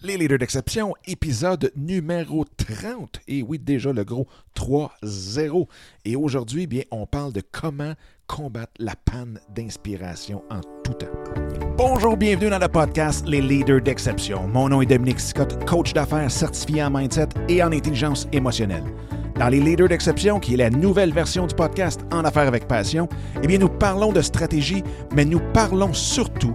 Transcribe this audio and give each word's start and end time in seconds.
Les 0.00 0.16
leaders 0.16 0.38
d'exception, 0.38 0.94
épisode 1.06 1.72
numéro 1.74 2.44
30. 2.44 3.18
Et 3.26 3.42
oui, 3.42 3.58
déjà 3.58 3.92
le 3.92 4.04
gros 4.04 4.28
3-0. 4.54 5.66
Et 6.04 6.14
aujourd'hui, 6.14 6.68
bien, 6.68 6.82
on 6.92 7.04
parle 7.04 7.32
de 7.32 7.42
comment 7.50 7.94
combattre 8.28 8.74
la 8.78 8.94
panne 8.94 9.40
d'inspiration 9.56 10.44
en 10.50 10.60
tout 10.84 10.92
temps. 10.92 11.06
Bonjour, 11.76 12.16
bienvenue 12.16 12.48
dans 12.48 12.60
le 12.60 12.68
podcast 12.68 13.26
Les 13.26 13.40
leaders 13.40 13.80
d'exception. 13.80 14.46
Mon 14.46 14.68
nom 14.68 14.82
est 14.82 14.86
Dominique 14.86 15.18
Scott, 15.18 15.64
coach 15.66 15.92
d'affaires 15.92 16.30
certifié 16.30 16.84
en 16.84 16.90
mindset 16.90 17.30
et 17.48 17.60
en 17.60 17.72
intelligence 17.72 18.28
émotionnelle. 18.32 18.84
Dans 19.34 19.48
les 19.48 19.60
leaders 19.60 19.88
d'exception, 19.88 20.38
qui 20.38 20.54
est 20.54 20.58
la 20.58 20.70
nouvelle 20.70 21.12
version 21.12 21.46
du 21.46 21.54
podcast 21.54 22.00
En 22.12 22.24
affaires 22.24 22.46
avec 22.46 22.68
passion, 22.68 23.08
eh 23.42 23.46
bien, 23.48 23.58
nous 23.58 23.68
parlons 23.68 24.12
de 24.12 24.22
stratégie, 24.22 24.84
mais 25.14 25.24
nous 25.24 25.40
parlons 25.52 25.92
surtout 25.92 26.54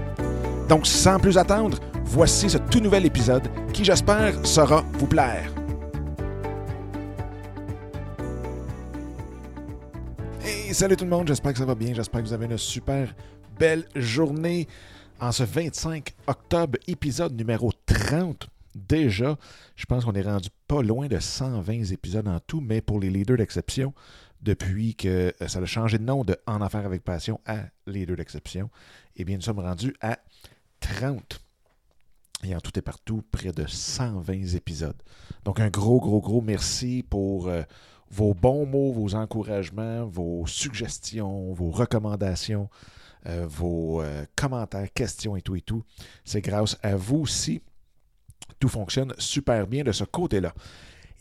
Donc, 0.71 0.87
sans 0.87 1.19
plus 1.19 1.37
attendre, 1.37 1.77
voici 2.05 2.49
ce 2.49 2.57
tout 2.57 2.79
nouvel 2.79 3.05
épisode 3.05 3.43
qui, 3.73 3.83
j'espère, 3.83 4.33
saura 4.47 4.85
vous 4.93 5.05
plaire. 5.05 5.53
Hey, 10.41 10.73
salut 10.73 10.95
tout 10.95 11.03
le 11.03 11.09
monde, 11.09 11.27
j'espère 11.27 11.51
que 11.51 11.59
ça 11.59 11.65
va 11.65 11.75
bien, 11.75 11.93
j'espère 11.93 12.21
que 12.21 12.27
vous 12.27 12.33
avez 12.33 12.45
une 12.45 12.57
super 12.57 13.13
belle 13.59 13.83
journée 13.97 14.65
en 15.19 15.33
ce 15.33 15.43
25 15.43 16.13
octobre, 16.27 16.79
épisode 16.87 17.35
numéro 17.35 17.73
30. 17.85 18.47
Déjà, 18.73 19.37
je 19.75 19.85
pense 19.85 20.05
qu'on 20.05 20.13
est 20.13 20.21
rendu 20.21 20.47
pas 20.69 20.81
loin 20.81 21.07
de 21.07 21.19
120 21.19 21.91
épisodes 21.91 22.29
en 22.29 22.39
tout, 22.39 22.61
mais 22.61 22.79
pour 22.79 23.01
les 23.01 23.09
leaders 23.09 23.35
d'exception, 23.35 23.93
depuis 24.41 24.95
que 24.95 25.33
euh, 25.41 25.47
ça 25.47 25.59
a 25.59 25.65
changé 25.65 25.97
de 25.97 26.03
nom 26.03 26.23
de 26.23 26.37
En 26.47 26.61
affaires 26.61 26.85
avec 26.85 27.03
passion 27.03 27.41
à 27.45 27.57
leader 27.85 28.15
d'exception, 28.15 28.69
eh 29.17 29.25
bien, 29.25 29.35
nous 29.35 29.43
sommes 29.43 29.59
rendus 29.59 29.93
à 30.01 30.17
30. 30.95 31.39
Et 32.43 32.55
en 32.55 32.59
tout 32.59 32.77
et 32.77 32.81
partout, 32.81 33.23
près 33.31 33.51
de 33.51 33.65
120 33.65 34.55
épisodes. 34.55 35.01
Donc, 35.45 35.59
un 35.59 35.69
gros, 35.69 35.99
gros, 35.99 36.21
gros 36.21 36.41
merci 36.41 37.05
pour 37.07 37.47
euh, 37.47 37.61
vos 38.09 38.33
bons 38.33 38.65
mots, 38.65 38.91
vos 38.91 39.15
encouragements, 39.15 40.05
vos 40.05 40.45
suggestions, 40.47 41.53
vos 41.53 41.69
recommandations, 41.69 42.69
euh, 43.27 43.45
vos 43.47 44.01
euh, 44.01 44.25
commentaires, 44.35 44.91
questions 44.93 45.35
et 45.35 45.41
tout 45.41 45.55
et 45.55 45.61
tout. 45.61 45.83
C'est 46.25 46.41
grâce 46.41 46.77
à 46.81 46.95
vous 46.95 47.19
aussi. 47.19 47.61
Tout 48.59 48.69
fonctionne 48.69 49.13
super 49.17 49.67
bien 49.67 49.83
de 49.83 49.91
ce 49.91 50.03
côté-là. 50.03 50.53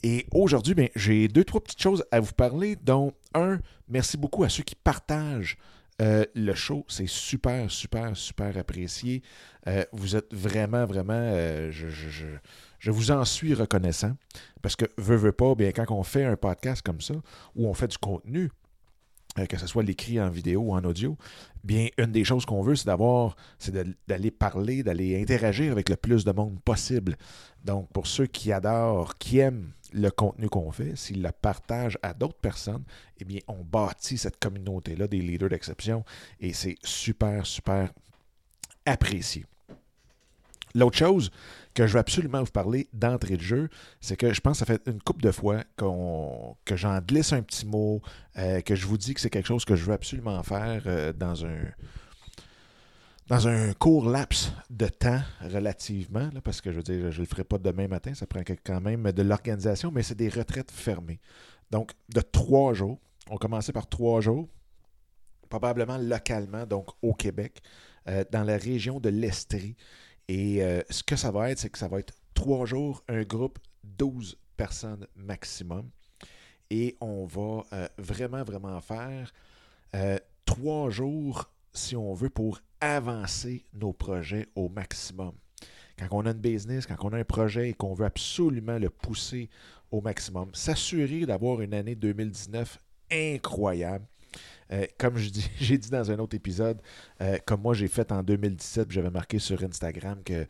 Et 0.02 0.26
aujourd'hui, 0.32 0.74
ben, 0.74 0.88
j'ai 0.96 1.28
deux, 1.28 1.44
trois 1.44 1.60
petites 1.60 1.82
choses 1.82 2.04
à 2.10 2.20
vous 2.20 2.32
parler, 2.32 2.76
dont 2.76 3.12
un, 3.34 3.60
merci 3.88 4.16
beaucoup 4.16 4.42
à 4.42 4.48
ceux 4.48 4.62
qui 4.62 4.74
partagent 4.74 5.58
euh, 6.00 6.24
le 6.34 6.54
show, 6.54 6.84
c'est 6.88 7.08
super, 7.08 7.70
super, 7.70 8.16
super 8.16 8.56
apprécié. 8.56 9.22
Euh, 9.66 9.84
vous 9.92 10.16
êtes 10.16 10.32
vraiment, 10.32 10.86
vraiment, 10.86 11.12
euh, 11.14 11.70
je, 11.70 11.88
je, 11.88 12.90
vous 12.90 13.10
en 13.10 13.24
suis 13.24 13.54
reconnaissant. 13.54 14.16
Parce 14.62 14.76
que, 14.76 14.86
veut, 14.96 15.16
veut 15.16 15.32
pas, 15.32 15.54
bien, 15.54 15.72
quand 15.72 15.90
on 15.90 16.02
fait 16.02 16.24
un 16.24 16.36
podcast 16.36 16.82
comme 16.82 17.00
ça, 17.00 17.14
où 17.54 17.68
on 17.68 17.74
fait 17.74 17.88
du 17.88 17.98
contenu, 17.98 18.50
que 19.48 19.58
ce 19.58 19.66
soit 19.66 19.82
l'écrit 19.82 20.20
en 20.20 20.28
vidéo 20.28 20.60
ou 20.60 20.72
en 20.72 20.82
audio, 20.84 21.16
bien, 21.62 21.88
une 21.98 22.12
des 22.12 22.24
choses 22.24 22.44
qu'on 22.46 22.62
veut, 22.62 22.76
c'est 22.76 22.86
d'avoir, 22.86 23.36
c'est 23.58 23.74
d'aller 24.08 24.30
parler, 24.30 24.82
d'aller 24.82 25.20
interagir 25.20 25.70
avec 25.72 25.88
le 25.88 25.96
plus 25.96 26.24
de 26.24 26.32
monde 26.32 26.58
possible. 26.64 27.16
Donc, 27.64 27.90
pour 27.92 28.06
ceux 28.06 28.26
qui 28.26 28.52
adorent, 28.52 29.18
qui 29.18 29.38
aiment 29.38 29.72
le 29.92 30.10
contenu 30.10 30.48
qu'on 30.48 30.70
fait, 30.70 30.96
s'ils 30.96 31.22
le 31.22 31.30
partagent 31.32 31.98
à 32.02 32.14
d'autres 32.14 32.38
personnes, 32.38 32.84
eh 33.18 33.24
bien, 33.24 33.40
on 33.48 33.62
bâtit 33.62 34.18
cette 34.18 34.38
communauté-là 34.38 35.06
des 35.06 35.20
leaders 35.20 35.48
d'exception 35.48 36.04
et 36.40 36.52
c'est 36.52 36.76
super, 36.82 37.46
super 37.46 37.90
apprécié. 38.86 39.46
L'autre 40.74 40.96
chose 40.96 41.30
que 41.74 41.86
je 41.86 41.94
veux 41.94 41.98
absolument 41.98 42.42
vous 42.42 42.50
parler 42.50 42.88
d'entrée 42.92 43.36
de 43.36 43.42
jeu, 43.42 43.68
c'est 44.00 44.16
que 44.16 44.32
je 44.32 44.40
pense 44.40 44.60
que 44.60 44.66
ça 44.66 44.72
fait 44.72 44.82
une 44.86 45.02
couple 45.02 45.22
de 45.22 45.32
fois 45.32 45.64
que 45.76 46.76
j'en 46.76 46.98
glisse 47.00 47.32
un 47.32 47.42
petit 47.42 47.66
mot, 47.66 48.00
euh, 48.38 48.60
que 48.60 48.74
je 48.74 48.86
vous 48.86 48.98
dis 48.98 49.14
que 49.14 49.20
c'est 49.20 49.30
quelque 49.30 49.46
chose 49.46 49.64
que 49.64 49.74
je 49.74 49.84
veux 49.84 49.92
absolument 49.92 50.42
faire 50.42 50.82
euh, 50.86 51.12
dans 51.12 51.44
un 51.44 51.58
dans 53.30 53.46
un 53.46 53.72
court 53.74 54.10
laps 54.10 54.52
de 54.70 54.88
temps 54.88 55.20
relativement, 55.40 56.28
parce 56.42 56.60
que 56.60 56.72
je 56.72 56.78
veux 56.78 56.82
dire, 56.82 57.12
je 57.12 57.18
ne 57.18 57.24
le 57.24 57.28
ferai 57.28 57.44
pas 57.44 57.58
demain 57.58 57.86
matin, 57.86 58.12
ça 58.12 58.26
prend 58.26 58.40
quand 58.40 58.80
même 58.80 59.12
de 59.12 59.22
l'organisation, 59.22 59.92
mais 59.92 60.02
c'est 60.02 60.16
des 60.16 60.28
retraites 60.28 60.72
fermées. 60.72 61.20
Donc, 61.70 61.92
de 62.08 62.22
trois 62.22 62.74
jours, 62.74 62.98
on 63.30 63.36
commençait 63.36 63.72
par 63.72 63.88
trois 63.88 64.20
jours, 64.20 64.48
probablement 65.48 65.96
localement, 65.96 66.66
donc 66.66 66.88
au 67.02 67.14
Québec, 67.14 67.60
euh, 68.08 68.24
dans 68.32 68.42
la 68.42 68.56
région 68.56 68.98
de 68.98 69.10
l'Estrie. 69.10 69.76
Et 70.26 70.64
euh, 70.64 70.82
ce 70.90 71.04
que 71.04 71.14
ça 71.14 71.30
va 71.30 71.52
être, 71.52 71.60
c'est 71.60 71.70
que 71.70 71.78
ça 71.78 71.86
va 71.86 72.00
être 72.00 72.14
trois 72.34 72.66
jours, 72.66 73.04
un 73.06 73.22
groupe, 73.22 73.60
12 73.84 74.36
personnes 74.56 75.06
maximum. 75.14 75.88
Et 76.68 76.96
on 77.00 77.26
va 77.26 77.62
euh, 77.74 77.88
vraiment, 77.96 78.42
vraiment 78.42 78.80
faire 78.80 79.32
trois 80.44 80.90
jours, 80.90 81.48
si 81.72 81.94
on 81.94 82.12
veut, 82.12 82.30
pour 82.30 82.60
avancer 82.80 83.64
nos 83.74 83.92
projets 83.92 84.48
au 84.54 84.68
maximum. 84.68 85.32
Quand 85.98 86.08
on 86.10 86.26
a 86.26 86.30
une 86.30 86.38
business, 86.38 86.86
quand 86.86 86.96
on 87.02 87.12
a 87.12 87.18
un 87.18 87.24
projet 87.24 87.70
et 87.70 87.74
qu'on 87.74 87.92
veut 87.92 88.06
absolument 88.06 88.78
le 88.78 88.88
pousser 88.88 89.50
au 89.90 90.00
maximum, 90.00 90.50
s'assurer 90.54 91.26
d'avoir 91.26 91.60
une 91.60 91.74
année 91.74 91.94
2019 91.94 92.78
incroyable. 93.10 94.06
Euh, 94.72 94.86
comme 94.98 95.16
j'ai 95.60 95.78
dit 95.78 95.90
dans 95.90 96.10
un 96.10 96.18
autre 96.18 96.36
épisode, 96.36 96.80
euh, 97.20 97.38
comme 97.44 97.62
moi 97.62 97.74
j'ai 97.74 97.88
fait 97.88 98.12
en 98.12 98.22
2017, 98.22 98.90
j'avais 98.90 99.10
marqué 99.10 99.38
sur 99.38 99.62
Instagram 99.62 100.22
que 100.24 100.46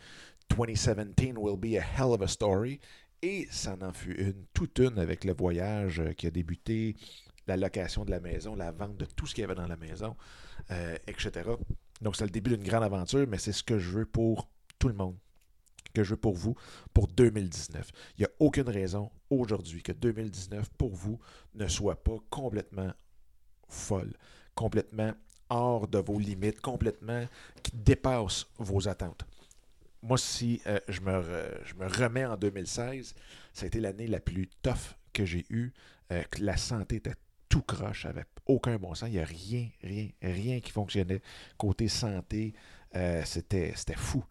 2017 0.51 1.37
will 1.37 1.57
be 1.57 1.77
a 1.77 1.83
hell 1.83 2.13
of 2.13 2.23
a 2.23 2.29
story. 2.29 2.81
Et 3.23 3.47
ça 3.51 3.77
en 3.83 3.93
fut 3.93 4.15
une, 4.19 4.47
toute 4.55 4.79
une 4.79 4.99
avec 4.99 5.25
le 5.25 5.35
voyage 5.35 6.01
euh, 6.01 6.13
qui 6.13 6.27
a 6.27 6.31
débuté, 6.31 6.97
la 7.47 7.57
location 7.57 8.05
de 8.05 8.11
la 8.11 8.21
maison, 8.21 8.55
la 8.55 8.71
vente 8.71 8.97
de 8.97 9.05
tout 9.05 9.27
ce 9.27 9.35
qu'il 9.35 9.43
y 9.43 9.45
avait 9.45 9.55
dans 9.55 9.67
la 9.67 9.77
maison, 9.77 10.15
etc. 11.09 11.51
Donc, 12.01 12.17
c'est 12.17 12.25
le 12.25 12.31
début 12.31 12.57
d'une 12.57 12.67
grande 12.67 12.83
aventure, 12.83 13.27
mais 13.29 13.39
c'est 13.39 13.53
ce 13.53 13.63
que 13.63 13.79
je 13.79 13.91
veux 13.91 14.07
pour 14.07 14.49
tout 14.79 14.89
le 14.89 14.95
monde, 14.95 15.17
que 15.95 16.03
je 16.03 16.11
veux 16.11 16.21
pour 16.21 16.35
vous 16.35 16.55
pour 16.95 17.09
2019. 17.09 17.91
Il 18.17 18.21
n'y 18.21 18.27
a 18.27 18.31
aucune 18.39 18.69
raison 18.69 19.11
aujourd'hui 19.29 19.83
que 19.83 19.93
2019 19.93 20.71
pour 20.79 20.95
vous 20.95 21.19
ne 21.55 21.69
soit 21.69 22.03
pas 22.03 22.17
complètement 22.31 22.93
folle, 23.69 24.13
complètement 24.55 25.13
hors 25.51 25.89
de 25.89 25.99
vos 25.99 26.19
limites, 26.19 26.61
complètement 26.61 27.27
qui 27.63 27.73
dépasse 27.77 28.47
vos 28.59 28.89
attentes. 28.89 29.27
Moi, 30.03 30.17
si 30.17 30.63
euh, 30.67 30.79
je, 30.89 31.01
me 31.03 31.23
je, 31.65 31.75
me 31.75 31.87
remets 31.87 32.25
en 32.25 32.37
2016, 32.37 33.15
ça 33.53 33.65
a 33.65 33.67
été 33.67 33.81
l'année 33.81 34.07
la 34.07 34.21
plus 34.21 34.49
tough 34.63 34.97
que 35.13 35.27
j'ai 35.27 35.45
eue. 35.51 35.73
Euh, 36.13 36.23
la 36.39 36.57
santé 36.57 36.97
était 36.97 37.15
tout 37.51 37.63
croche, 37.63 38.07
avec 38.07 38.27
aucun 38.47 38.79
bon 38.79 38.95
sens. 38.95 39.11
Il 39.11 39.15
n'y 39.15 39.19
a 39.19 39.25
rien, 39.25 39.69
rien, 39.83 40.09
rien 40.23 40.61
qui 40.61 40.71
fonctionnait. 40.71 41.21
Côté 41.59 41.89
santé, 41.89 42.55
euh, 42.97 43.23
c'était, 43.27 43.75
fou. 43.97 44.25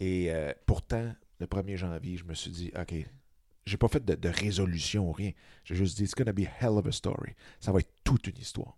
Et 0.00 0.30
euh, 0.30 0.52
pourtant, 0.66 1.14
le 1.38 1.46
1er 1.46 1.76
janvier, 1.76 2.18
je 2.18 2.24
me 2.24 2.34
suis 2.34 2.50
dit, 2.50 2.72
OK, 2.78 2.94
j'ai 3.64 3.76
pas 3.76 3.88
fait 3.88 4.04
de, 4.04 4.28
résolution 4.28 5.08
ou 5.08 5.12
rien. 5.12 5.30
J'ai 5.64 5.76
juste 5.76 5.96
dit, 5.96 6.04
it's 6.04 6.14
gonna 6.14 6.32
be 6.32 6.40
a 6.40 6.50
hell 6.60 6.76
of 6.76 6.86
a 6.86 6.92
story. 6.92 7.34
Ça 7.60 7.72
va 7.72 7.78
être 7.78 7.92
toute 8.04 8.26
une 8.26 8.36
histoire. 8.36 8.76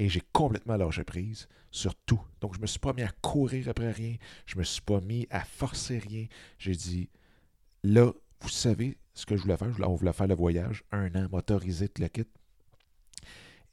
Et 0.00 0.08
j'ai 0.08 0.22
complètement 0.32 0.76
lâché 0.76 1.04
prise 1.04 1.48
sur 1.70 1.94
tout. 1.94 2.20
Donc, 2.40 2.56
je 2.56 2.60
me 2.60 2.66
suis 2.66 2.80
pas 2.80 2.92
mis 2.92 3.02
à 3.02 3.12
courir 3.22 3.68
après 3.68 3.92
rien. 3.92 4.16
Je 4.44 4.58
me 4.58 4.64
suis 4.64 4.82
pas 4.82 5.00
mis 5.00 5.28
à 5.30 5.44
forcer 5.44 5.98
rien. 5.98 6.26
J'ai 6.58 6.74
dit, 6.74 7.08
là, 7.84 8.12
vous 8.40 8.48
savez 8.48 8.98
ce 9.12 9.24
que 9.24 9.36
je 9.36 9.42
voulais 9.42 9.56
faire? 9.56 9.72
On 9.88 9.94
voulait 9.94 10.12
faire 10.12 10.26
le 10.26 10.34
voyage, 10.34 10.82
un 10.90 11.14
an, 11.14 11.28
motorisé, 11.30 11.88
tout 11.88 12.02
le 12.02 12.08
kit. 12.08 12.26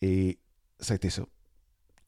Et 0.01 0.37
ça 0.79 0.93
a 0.93 0.95
été 0.95 1.09
ça. 1.09 1.23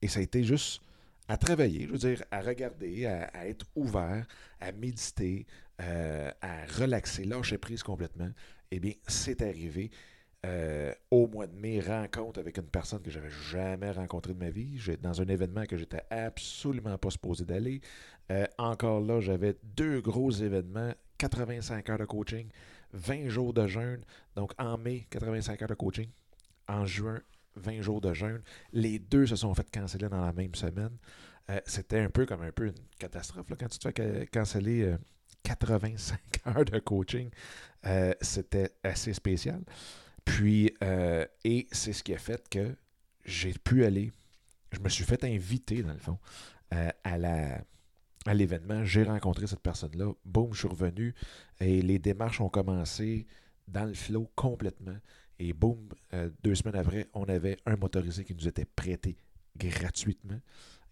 Et 0.02 0.08
ça 0.08 0.20
a 0.20 0.24
été 0.24 0.44
juste 0.44 0.82
à 1.28 1.38
travailler, 1.38 1.86
je 1.88 1.92
veux 1.92 1.98
dire, 1.98 2.24
à 2.32 2.42
regarder, 2.42 3.06
à, 3.06 3.48
être 3.48 3.66
ouvert, 3.76 4.26
à 4.60 4.72
méditer, 4.72 5.46
euh, 5.82 6.30
à 6.42 6.66
relaxer, 6.78 7.24
lâcher 7.24 7.58
prise 7.58 7.84
complètement. 7.84 8.30
Eh 8.72 8.80
bien, 8.80 8.94
c'est 9.08 9.42
arrivé. 9.42 9.92
Euh, 10.46 10.94
au 11.10 11.28
mois 11.28 11.48
de 11.48 11.56
mai, 11.56 11.80
rencontre 11.80 12.40
avec 12.42 12.58
une 12.58 12.68
personne 12.68 13.02
que 13.02 13.10
j'avais 13.10 13.30
jamais 13.30 13.92
rencontrée 13.92 14.34
de 14.34 14.40
ma 14.40 14.50
vie, 14.50 14.78
dans 15.02 15.22
un 15.22 15.28
événement 15.28 15.66
que 15.66 15.78
j'étais 15.78 16.04
absolument 16.10 16.98
pas 16.98 17.12
supposé 17.12 17.46
d'aller. 17.46 17.80
Euh, 18.30 18.46
encore 18.58 19.00
là, 19.00 19.22
j'avais 19.22 19.56
deux 19.64 20.02
gros 20.02 20.32
événements 20.32 20.94
85 21.18 21.90
heures 21.90 21.98
de 21.98 22.06
coaching, 22.06 22.50
20 22.92 23.30
jours 23.30 23.54
de 23.54 23.68
jeûne. 23.68 24.04
Donc 24.36 24.52
en 24.58 24.78
mai, 24.78 25.08
85 25.12 25.62
heures 25.62 25.70
de 25.70 25.76
coaching. 25.76 26.10
En 26.68 26.86
juin, 26.86 27.22
20 27.56 27.82
jours 27.82 28.02
de 28.02 28.14
jeûne. 28.14 28.42
Les 28.72 29.00
deux 29.00 29.26
se 29.26 29.36
sont 29.36 29.54
fait 29.54 29.70
canceller 29.70 30.10
dans 30.10 30.24
la 30.24 30.34
même 30.34 30.56
semaine. 30.56 30.98
Euh, 31.50 31.60
c'était 31.66 32.00
un 32.00 32.10
peu 32.10 32.26
comme 32.26 32.42
un 32.42 32.52
peu 32.52 32.68
une 32.68 32.74
catastrophe 32.98 33.48
quand 33.60 33.68
tu 33.68 33.78
te 33.78 33.92
fais 33.92 34.28
canceller 34.28 34.96
85 35.44 36.20
heures 36.48 36.66
de 36.66 36.80
coaching. 36.80 37.30
Euh, 37.86 38.14
c'était 38.22 38.72
assez 38.84 39.14
spécial. 39.14 39.62
Puis, 40.24 40.74
euh, 40.82 41.26
et 41.44 41.68
c'est 41.72 41.94
ce 41.94 42.02
qui 42.02 42.14
a 42.14 42.18
fait 42.18 42.48
que 42.50 42.76
j'ai 43.26 43.54
pu 43.54 43.84
aller, 43.84 44.12
je 44.72 44.80
me 44.80 44.88
suis 44.90 45.04
fait 45.04 45.24
inviter, 45.26 45.84
dans 45.84 45.94
le 45.94 46.00
fond, 46.00 46.18
à 47.04 47.18
la 47.18 47.62
à 48.26 48.34
l'événement, 48.34 48.84
j'ai 48.86 49.04
rencontré 49.04 49.48
cette 49.48 49.62
personne-là, 49.62 50.14
boum, 50.26 50.54
je 50.54 50.60
suis 50.60 50.68
revenu 50.68 51.14
et 51.60 51.82
les 51.82 52.00
démarches 52.00 52.40
ont 52.42 52.50
commencé 52.50 53.28
dans 53.68 53.86
le 53.86 53.94
flow 53.94 54.32
complètement. 54.36 54.98
Et 55.40 55.54
boum, 55.54 55.90
deux 56.44 56.56
semaines 56.56 56.76
après, 56.76 57.10
on 57.14 57.26
avait 57.26 57.58
un 57.66 57.76
motorisé 57.76 58.24
qui 58.24 58.36
nous 58.36 58.48
était 58.48 58.66
prêté 58.66 59.18
gratuitement 59.58 60.40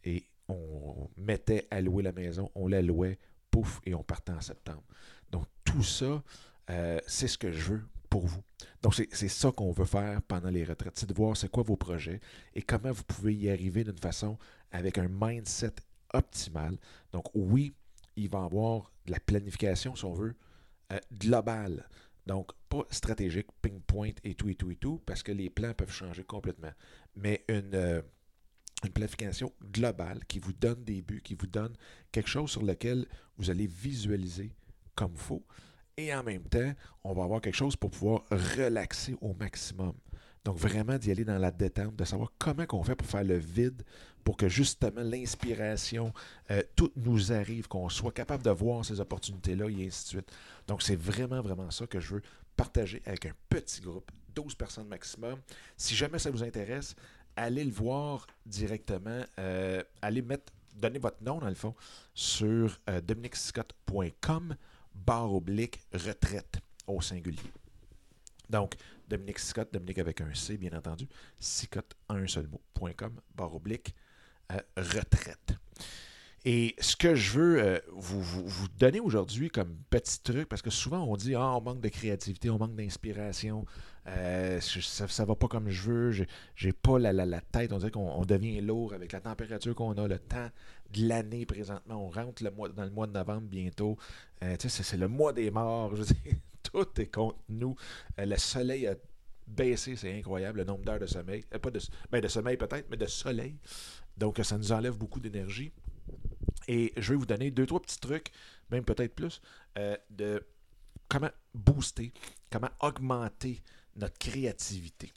et 0.04 0.26
on 0.48 1.10
mettait 1.18 1.68
à 1.72 1.82
louer 1.82 2.04
la 2.04 2.12
maison, 2.12 2.50
on 2.56 2.68
la 2.68 2.82
louait, 2.82 3.20
pouf, 3.50 3.80
et 3.86 3.94
on 3.94 4.04
partait 4.04 4.32
en 4.32 4.42
septembre. 4.42 4.84
Donc 5.32 5.46
tout 5.64 5.84
ça, 5.84 6.24
euh, 6.70 7.00
c'est 7.08 7.28
ce 7.28 7.38
que 7.38 7.52
je 7.52 7.74
veux 7.74 7.84
pour 8.10 8.26
vous. 8.26 8.44
Donc 8.82 8.96
c'est 8.96 9.28
ça 9.30 9.52
qu'on 9.52 9.72
veut 9.72 9.86
faire 9.86 10.22
pendant 10.24 10.50
les 10.50 10.64
retraites, 10.64 10.98
c'est 10.98 11.08
de 11.08 11.14
voir 11.14 11.38
c'est 11.38 11.50
quoi 11.50 11.64
vos 11.64 11.78
projets 11.78 12.20
et 12.54 12.62
comment 12.62 12.92
vous 12.92 13.04
pouvez 13.04 13.34
y 13.34 13.50
arriver 13.50 13.84
d'une 13.84 13.98
façon 13.98 14.38
avec 14.72 14.98
un 14.98 15.08
mindset 15.08 15.76
optimal. 16.14 16.78
Donc 17.14 17.26
oui, 17.34 17.74
il 18.16 18.30
va 18.30 18.40
y 18.40 18.44
avoir 18.44 18.92
de 19.06 19.12
la 19.12 19.20
planification, 19.20 19.96
si 19.96 20.04
on 20.06 20.14
veut, 20.14 20.36
euh, 20.92 21.00
globale. 21.14 21.88
Donc, 22.26 22.52
pas 22.70 22.86
stratégique, 22.92 23.48
ping-point 23.62 24.12
et 24.24 24.36
tout 24.36 24.50
et 24.50 24.56
tout 24.56 24.72
et 24.72 24.76
tout, 24.76 25.02
parce 25.06 25.24
que 25.24 25.32
les 25.32 25.50
plans 25.50 25.74
peuvent 25.74 25.92
changer 25.92 26.24
complètement. 26.24 26.72
Mais 27.16 27.44
une, 27.48 27.74
euh, 27.74 28.02
une 28.84 28.92
planification 28.92 29.52
globale 29.72 30.26
qui 30.28 30.40
vous 30.40 30.54
donne 30.54 30.84
des 30.84 31.02
buts, 31.02 31.22
qui 31.24 31.36
vous 31.36 31.48
donne 31.48 31.74
quelque 32.12 32.30
chose 32.30 32.52
sur 32.52 32.64
lequel 32.64 33.08
vous 33.38 33.50
allez 33.50 33.68
visualiser 33.68 34.52
comme 34.96 35.16
faut. 35.16 35.46
Et 35.98 36.14
en 36.14 36.24
même 36.24 36.44
temps, 36.44 36.74
on 37.04 37.14
va 37.14 37.24
avoir 37.24 37.42
quelque 37.42 37.56
chose 37.56 37.76
pour 37.76 37.92
pouvoir 37.92 38.24
relaxer 38.32 39.16
au 39.22 39.34
maximum. 39.34 39.94
Donc 40.44 40.58
vraiment 40.58 40.98
d'y 40.98 41.12
aller 41.12 41.26
dans 41.26 41.38
la 41.38 41.52
détente, 41.52 41.96
de 41.96 42.04
savoir 42.04 42.32
comment 42.40 42.66
on 42.72 42.84
fait 42.84 42.96
pour 42.96 43.08
faire 43.08 43.24
le 43.24 43.38
vide, 43.38 43.84
pour 44.24 44.38
que 44.38 44.48
justement 44.50 45.02
l'inspiration, 45.02 46.14
euh, 46.50 46.62
tout 46.76 46.92
nous 46.96 47.32
arrive, 47.32 47.68
qu'on 47.68 47.90
soit 47.90 48.12
capable 48.12 48.44
de 48.44 48.50
voir 48.50 48.86
ces 48.86 49.00
opportunités-là 49.00 49.70
et 49.70 49.88
ainsi 49.88 50.04
de 50.04 50.10
suite. 50.10 50.32
Donc 50.68 50.82
c'est 50.82 50.96
vraiment, 50.96 51.42
vraiment 51.42 51.70
ça 51.72 51.88
que 51.88 52.00
je 52.00 52.16
veux 52.16 52.22
partager 52.56 53.02
avec 53.06 53.26
un 53.26 53.34
petit 53.50 53.82
groupe, 53.82 54.12
12 54.36 54.56
personnes 54.56 54.88
maximum. 54.88 55.40
Si 55.78 55.96
jamais 55.96 56.20
ça 56.20 56.32
vous 56.32 56.44
intéresse, 56.44 56.96
allez 57.36 57.64
le 57.64 57.72
voir 57.72 58.28
directement. 58.46 59.24
Euh, 59.40 59.84
allez 60.02 60.22
mettre, 60.22 60.52
donner 60.76 61.00
votre 61.00 61.24
nom, 61.24 61.40
dans 61.40 61.50
le 61.50 61.56
fond, 61.56 61.76
sur 62.14 62.80
euh, 62.90 63.02
dominicscott.com, 63.02 64.56
barre 64.94 65.34
oblique, 65.34 65.80
retraite 65.94 66.60
au 66.88 67.02
singulier. 67.02 67.40
Donc, 68.50 68.76
Dominique 69.08 69.40
Scott, 69.40 69.70
Dominique 69.74 70.00
avec 70.00 70.22
un 70.22 70.34
C, 70.34 70.58
bien 70.58 70.74
entendu, 70.74 71.08
Scott 71.40 71.96
en 72.10 72.16
un 72.16 72.28
seul 72.28 72.48
mot.com, 72.48 73.20
barre 73.36 73.56
oblique, 73.56 73.96
retraite. 74.78 75.56
Et 76.44 76.76
ce 76.80 76.96
que 76.96 77.14
je 77.14 77.38
veux 77.38 77.64
euh, 77.64 77.80
vous, 77.92 78.20
vous, 78.22 78.68
donner 78.80 79.00
aujourd'hui 79.00 79.50
comme 79.50 79.76
petit 79.92 80.24
truc, 80.24 80.50
parce 80.50 80.64
que 80.64 80.72
souvent 80.72 81.04
on 81.04 81.16
dit 81.16 81.36
Ah, 81.36 81.56
on 81.56 81.62
manque 81.62 81.82
de 81.82 81.90
créativité, 81.90 82.50
on 82.50 82.58
manque 82.58 82.76
d'inspiration, 82.76 83.64
euh, 84.08 84.60
ça, 84.60 85.06
ne 85.06 85.28
va 85.28 85.36
pas 85.36 85.48
comme 85.48 85.70
je 85.70 85.82
veux, 85.84 86.26
j'ai 86.56 86.74
pas 86.74 86.98
la, 86.98 87.14
la, 87.14 87.42
tête, 87.42 87.72
on 87.74 87.78
dirait 87.78 87.92
qu'on 87.92 88.26
devient 88.26 88.60
lourd 88.62 88.94
avec 88.96 89.12
la 89.12 89.22
température 89.22 89.76
qu'on 89.76 89.92
a, 89.92 90.08
le 90.08 90.18
temps 90.18 90.50
de 90.92 91.08
l'année 91.08 91.46
présentement. 91.46 92.08
On 92.08 92.10
rentre 92.10 92.44
le 92.44 92.50
mois, 92.50 92.70
dans 92.70 92.86
le 92.86 92.92
mois 92.92 93.06
de 93.06 93.14
novembre 93.14 93.48
bientôt. 93.48 93.98
Euh, 94.44 94.56
c'est 94.58 94.98
le 94.98 95.08
mois 95.08 95.34
des 95.34 95.52
morts. 95.52 95.96
Je 95.96 96.04
tout 96.64 96.88
est 97.00 97.06
contre 97.14 97.38
nous. 97.50 97.76
le 98.18 98.38
soleil 98.38 98.88
a 98.88 98.96
baissé, 99.52 99.96
c'est 99.96 100.18
incroyable, 100.18 100.60
le 100.60 100.66
nombre 100.66 100.84
d'heures 100.84 101.00
de 101.00 101.06
sommeil. 101.06 101.44
pas 101.44 101.72
de, 101.72 101.80
ben 102.12 102.22
de 102.22 102.28
sommeil 102.28 102.58
peut-être, 102.58 102.88
mais 102.90 102.98
de 102.98 103.06
soleil. 103.06 103.58
Donc 104.18 104.40
ça 104.44 104.58
nous 104.58 104.72
enlève 104.72 104.98
beaucoup 104.98 105.20
d'énergie. 105.20 105.72
Et 106.68 106.94
je 106.98 107.14
vais 107.14 107.18
vous 107.18 107.26
donner 107.26 107.52
deux, 107.52 107.66
trois 107.66 107.82
petits 107.82 108.00
trucs, 108.00 108.32
même 108.70 108.84
peut-être 108.84 109.16
plus, 109.16 109.42
euh, 109.78 109.98
de 110.10 110.44
comment 111.10 111.32
booster, 111.54 112.14
comment 112.50 112.70
augmenter 112.80 113.62
notre 113.96 114.18
créativité. 114.18 115.12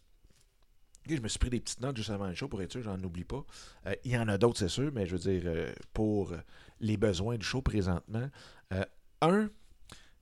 je 1.09 1.21
me 1.21 1.29
suis 1.29 1.39
pris 1.39 1.51
des 1.51 1.61
petites 1.61 1.81
notes 1.81 1.97
juste 1.97 2.11
avant 2.11 2.27
le 2.27 2.35
show 2.35 2.49
pour 2.49 2.63
être 2.63 2.73
sûr, 2.73 2.83
j'en 2.83 3.01
oublie 3.03 3.25
pas. 3.25 3.45
Euh, 3.87 3.95
il 4.05 4.13
y 4.13 4.19
en 4.19 4.29
a 4.29 4.39
d'autres, 4.39 4.59
c'est 4.59 4.69
sûr, 4.69 4.91
mais 4.93 5.07
je 5.07 5.17
veux 5.17 5.33
dire, 5.33 5.43
euh, 5.47 5.73
pour 5.93 6.35
les 6.81 6.97
besoins 6.97 7.37
du 7.37 7.45
show 7.45 7.63
présentement. 7.63 8.29
un, 9.21 9.49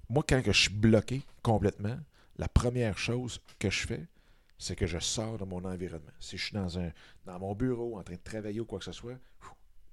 moi, 0.08 0.25
quand 0.29 0.43
je 0.44 0.53
suis 0.53 0.70
bloqué 0.70 1.23
complètement, 1.43 1.99
la 2.43 2.49
première 2.49 2.99
chose 2.99 3.41
que 3.61 3.71
je 3.71 3.87
fais, 3.87 4.05
c'est 4.59 4.75
que 4.75 4.89
je 4.89 4.99
sors 4.99 5.39
de 5.39 5.44
mon 5.44 5.65
environnement. 5.65 6.11
Si 6.19 6.37
je 6.37 6.47
suis 6.47 6.55
dans, 6.55 6.77
un, 6.77 6.91
dans 7.25 7.39
mon 7.39 7.55
bureau 7.55 7.97
en 7.97 8.03
train 8.03 8.17
de 8.17 8.21
travailler 8.21 8.59
ou 8.59 8.65
quoi 8.65 8.81
que 8.81 8.85
ce 8.85 8.91
soit, 8.91 9.17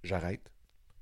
j'arrête, 0.03 0.49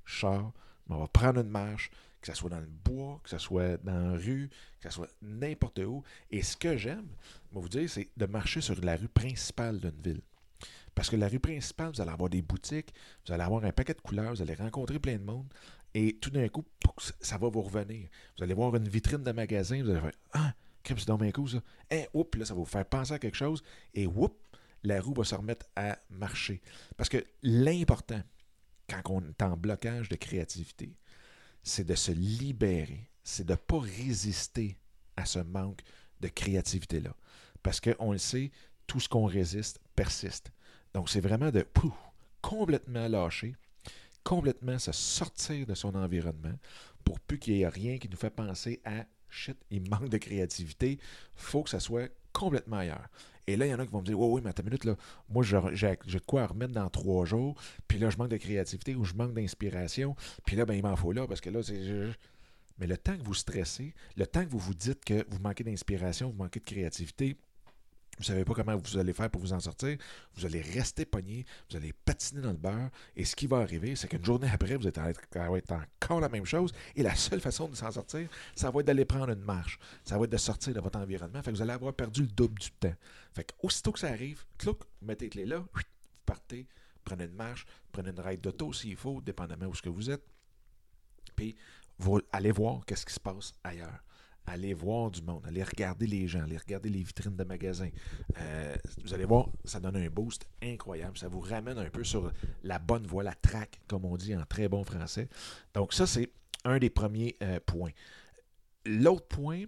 je 0.04 0.18
sors, 0.18 0.52
on 0.90 0.98
va 0.98 1.08
prendre 1.08 1.40
une 1.40 1.48
marche, 1.48 1.90
que 2.20 2.26
ce 2.26 2.34
soit 2.34 2.50
dans 2.50 2.60
le 2.60 2.66
bois, 2.66 3.18
que 3.24 3.30
ce 3.30 3.38
soit 3.38 3.78
dans 3.78 4.10
la 4.10 4.18
rue, 4.18 4.50
que 4.78 4.90
ce 4.90 4.96
soit 4.96 5.08
n'importe 5.22 5.78
où. 5.78 6.02
Et 6.30 6.42
ce 6.42 6.54
que 6.54 6.76
j'aime, 6.76 7.08
je 7.50 7.58
vous 7.58 7.68
dire, 7.70 7.88
c'est 7.88 8.10
de 8.14 8.26
marcher 8.26 8.60
sur 8.60 8.78
la 8.82 8.96
rue 8.96 9.08
principale 9.08 9.80
d'une 9.80 10.02
ville. 10.02 10.22
Parce 10.94 11.08
que 11.08 11.16
la 11.16 11.28
rue 11.28 11.40
principale, 11.40 11.92
vous 11.94 12.02
allez 12.02 12.10
avoir 12.10 12.28
des 12.28 12.42
boutiques, 12.42 12.92
vous 13.26 13.32
allez 13.32 13.44
avoir 13.44 13.64
un 13.64 13.72
paquet 13.72 13.94
de 13.94 14.02
couleurs, 14.02 14.34
vous 14.34 14.42
allez 14.42 14.54
rencontrer 14.54 14.98
plein 14.98 15.16
de 15.16 15.24
monde. 15.24 15.46
Et 15.94 16.18
tout 16.20 16.28
d'un 16.28 16.48
coup, 16.48 16.66
ça 17.20 17.38
va 17.38 17.48
vous 17.48 17.62
revenir. 17.62 18.10
Vous 18.36 18.44
allez 18.44 18.52
voir 18.52 18.76
une 18.76 18.86
vitrine 18.86 19.22
de 19.22 19.32
magasin, 19.32 19.82
vous 19.82 19.88
allez 19.88 20.00
faire 20.00 20.12
Ah, 20.34 20.52
c'est 20.96 21.08
dans 21.08 21.18
mes 21.18 21.32
coups, 21.32 21.52
ça. 21.52 21.62
Hein, 21.90 22.04
oups, 22.14 22.38
là, 22.38 22.44
ça 22.44 22.54
va 22.54 22.60
vous 22.60 22.66
faire 22.66 22.84
penser 22.84 23.12
à 23.12 23.18
quelque 23.18 23.36
chose. 23.36 23.62
Et 23.94 24.06
oups, 24.06 24.34
la 24.84 25.00
roue 25.00 25.14
va 25.14 25.24
se 25.24 25.34
remettre 25.34 25.66
à 25.76 25.98
marcher. 26.10 26.62
Parce 26.96 27.08
que 27.08 27.24
l'important, 27.42 28.22
quand 28.88 29.02
on 29.10 29.22
est 29.22 29.42
en 29.42 29.56
blocage 29.56 30.08
de 30.08 30.16
créativité, 30.16 30.94
c'est 31.62 31.84
de 31.84 31.94
se 31.94 32.12
libérer, 32.12 33.10
c'est 33.24 33.44
de 33.44 33.52
ne 33.52 33.56
pas 33.56 33.80
résister 33.80 34.78
à 35.16 35.26
ce 35.26 35.40
manque 35.40 35.82
de 36.20 36.28
créativité-là. 36.28 37.14
Parce 37.62 37.80
qu'on 37.80 38.12
le 38.12 38.18
sait, 38.18 38.50
tout 38.86 39.00
ce 39.00 39.08
qu'on 39.08 39.26
résiste 39.26 39.80
persiste. 39.94 40.52
Donc, 40.94 41.10
c'est 41.10 41.20
vraiment 41.20 41.50
de 41.50 41.66
complètement 42.40 43.08
lâcher, 43.08 43.54
complètement 44.24 44.78
se 44.78 44.92
sortir 44.92 45.66
de 45.66 45.74
son 45.74 45.94
environnement 45.94 46.54
pour 47.04 47.20
plus 47.20 47.38
qu'il 47.38 47.54
n'y 47.54 47.62
ait 47.62 47.68
rien 47.68 47.98
qui 47.98 48.08
nous 48.08 48.16
fait 48.16 48.30
penser 48.30 48.80
à 48.84 49.04
shit, 49.30 49.56
il 49.70 49.88
manque 49.88 50.08
de 50.08 50.18
créativité, 50.18 50.98
faut 51.34 51.62
que 51.62 51.70
ça 51.70 51.80
soit 51.80 52.10
complètement 52.32 52.78
ailleurs. 52.78 53.08
Et 53.46 53.56
là, 53.56 53.66
il 53.66 53.70
y 53.70 53.74
en 53.74 53.78
a 53.78 53.86
qui 53.86 53.92
vont 53.92 54.00
me 54.00 54.06
dire, 54.06 54.20
oh, 54.20 54.34
oui, 54.34 54.42
mais 54.44 54.50
attends 54.50 54.62
une 54.62 54.68
minute, 54.68 54.84
là, 54.84 54.96
moi, 55.30 55.42
j'ai 55.42 55.96
de 55.96 56.18
quoi 56.18 56.46
remettre 56.46 56.74
dans 56.74 56.90
trois 56.90 57.24
jours, 57.24 57.58
puis 57.88 57.98
là, 57.98 58.10
je 58.10 58.18
manque 58.18 58.28
de 58.28 58.36
créativité 58.36 58.94
ou 58.94 59.04
je 59.04 59.14
manque 59.14 59.32
d'inspiration, 59.32 60.14
puis 60.44 60.54
là, 60.54 60.66
ben, 60.66 60.74
il 60.74 60.82
m'en 60.82 60.96
faut 60.96 61.12
là, 61.12 61.26
parce 61.26 61.40
que 61.40 61.50
là, 61.50 61.62
c'est. 61.62 62.10
Mais 62.78 62.86
le 62.86 62.96
temps 62.96 63.16
que 63.16 63.24
vous 63.24 63.34
stressez, 63.34 63.92
le 64.16 64.26
temps 64.26 64.44
que 64.44 64.50
vous 64.50 64.58
vous 64.58 64.74
dites 64.74 65.04
que 65.04 65.26
vous 65.30 65.40
manquez 65.40 65.64
d'inspiration, 65.64 66.30
vous 66.30 66.36
manquez 66.36 66.60
de 66.60 66.64
créativité, 66.64 67.36
vous 68.18 68.24
ne 68.24 68.26
savez 68.26 68.44
pas 68.44 68.52
comment 68.52 68.76
vous 68.76 68.98
allez 68.98 69.12
faire 69.12 69.30
pour 69.30 69.40
vous 69.40 69.52
en 69.52 69.60
sortir. 69.60 69.96
Vous 70.34 70.44
allez 70.44 70.60
rester 70.60 71.04
pogné, 71.04 71.46
vous 71.70 71.76
allez 71.76 71.92
patiner 71.92 72.40
dans 72.40 72.50
le 72.50 72.56
beurre. 72.56 72.90
Et 73.14 73.24
ce 73.24 73.36
qui 73.36 73.46
va 73.46 73.58
arriver, 73.58 73.94
c'est 73.94 74.08
qu'une 74.08 74.24
journée 74.24 74.50
après, 74.52 74.76
vous 74.76 74.90
va 74.90 75.58
être 75.58 75.72
encore 75.72 76.20
la 76.20 76.28
même 76.28 76.44
chose. 76.44 76.72
Et 76.96 77.04
la 77.04 77.14
seule 77.14 77.40
façon 77.40 77.68
de 77.68 77.76
s'en 77.76 77.92
sortir, 77.92 78.28
ça 78.56 78.72
va 78.72 78.80
être 78.80 78.86
d'aller 78.86 79.04
prendre 79.04 79.30
une 79.30 79.44
marche. 79.44 79.78
Ça 80.04 80.18
va 80.18 80.24
être 80.24 80.32
de 80.32 80.36
sortir 80.36 80.74
de 80.74 80.80
votre 80.80 80.98
environnement. 80.98 81.40
Fait 81.42 81.52
que 81.52 81.56
vous 81.56 81.62
allez 81.62 81.72
avoir 81.72 81.94
perdu 81.94 82.22
le 82.22 82.28
double 82.28 82.58
du 82.58 82.72
temps. 82.72 82.94
Fait 83.32 83.44
que 83.44 83.54
aussitôt 83.62 83.92
que 83.92 84.00
ça 84.00 84.08
arrive, 84.08 84.44
clouc, 84.58 84.80
mettez 85.00 85.26
les 85.26 85.30
clés 85.30 85.46
là, 85.46 85.58
vous 85.58 85.82
partez, 86.26 86.66
prenez 87.04 87.24
une 87.24 87.36
marche, 87.36 87.66
prenez 87.92 88.10
une 88.10 88.20
ride 88.20 88.40
d'auto 88.40 88.72
s'il 88.72 88.96
faut, 88.96 89.20
dépendamment 89.20 89.66
où 89.66 89.74
ce 89.76 89.82
que 89.82 89.88
vous 89.88 90.10
êtes. 90.10 90.24
Puis 91.36 91.54
vous 91.98 92.20
allez 92.32 92.50
voir 92.50 92.84
qu'est-ce 92.84 93.06
qui 93.06 93.14
se 93.14 93.20
passe 93.20 93.52
ailleurs 93.62 94.02
allez 94.48 94.74
voir 94.74 95.10
du 95.10 95.22
monde, 95.22 95.42
allez 95.46 95.62
regarder 95.62 96.06
les 96.06 96.26
gens, 96.26 96.42
allez 96.42 96.56
regarder 96.56 96.88
les 96.88 97.02
vitrines 97.02 97.36
de 97.36 97.44
magasins. 97.44 97.90
Euh, 98.38 98.76
vous 99.02 99.14
allez 99.14 99.24
voir, 99.24 99.48
ça 99.64 99.80
donne 99.80 99.96
un 99.96 100.08
boost 100.08 100.48
incroyable. 100.62 101.16
Ça 101.18 101.28
vous 101.28 101.40
ramène 101.40 101.78
un 101.78 101.90
peu 101.90 102.04
sur 102.04 102.32
la 102.62 102.78
bonne 102.78 103.06
voie, 103.06 103.22
la 103.22 103.34
traque, 103.34 103.80
comme 103.86 104.04
on 104.04 104.16
dit 104.16 104.34
en 104.34 104.44
très 104.44 104.68
bon 104.68 104.84
français. 104.84 105.28
Donc 105.74 105.92
ça, 105.92 106.06
c'est 106.06 106.30
un 106.64 106.78
des 106.78 106.90
premiers 106.90 107.36
euh, 107.42 107.60
points. 107.64 107.92
L'autre 108.84 109.26
point, 109.28 109.64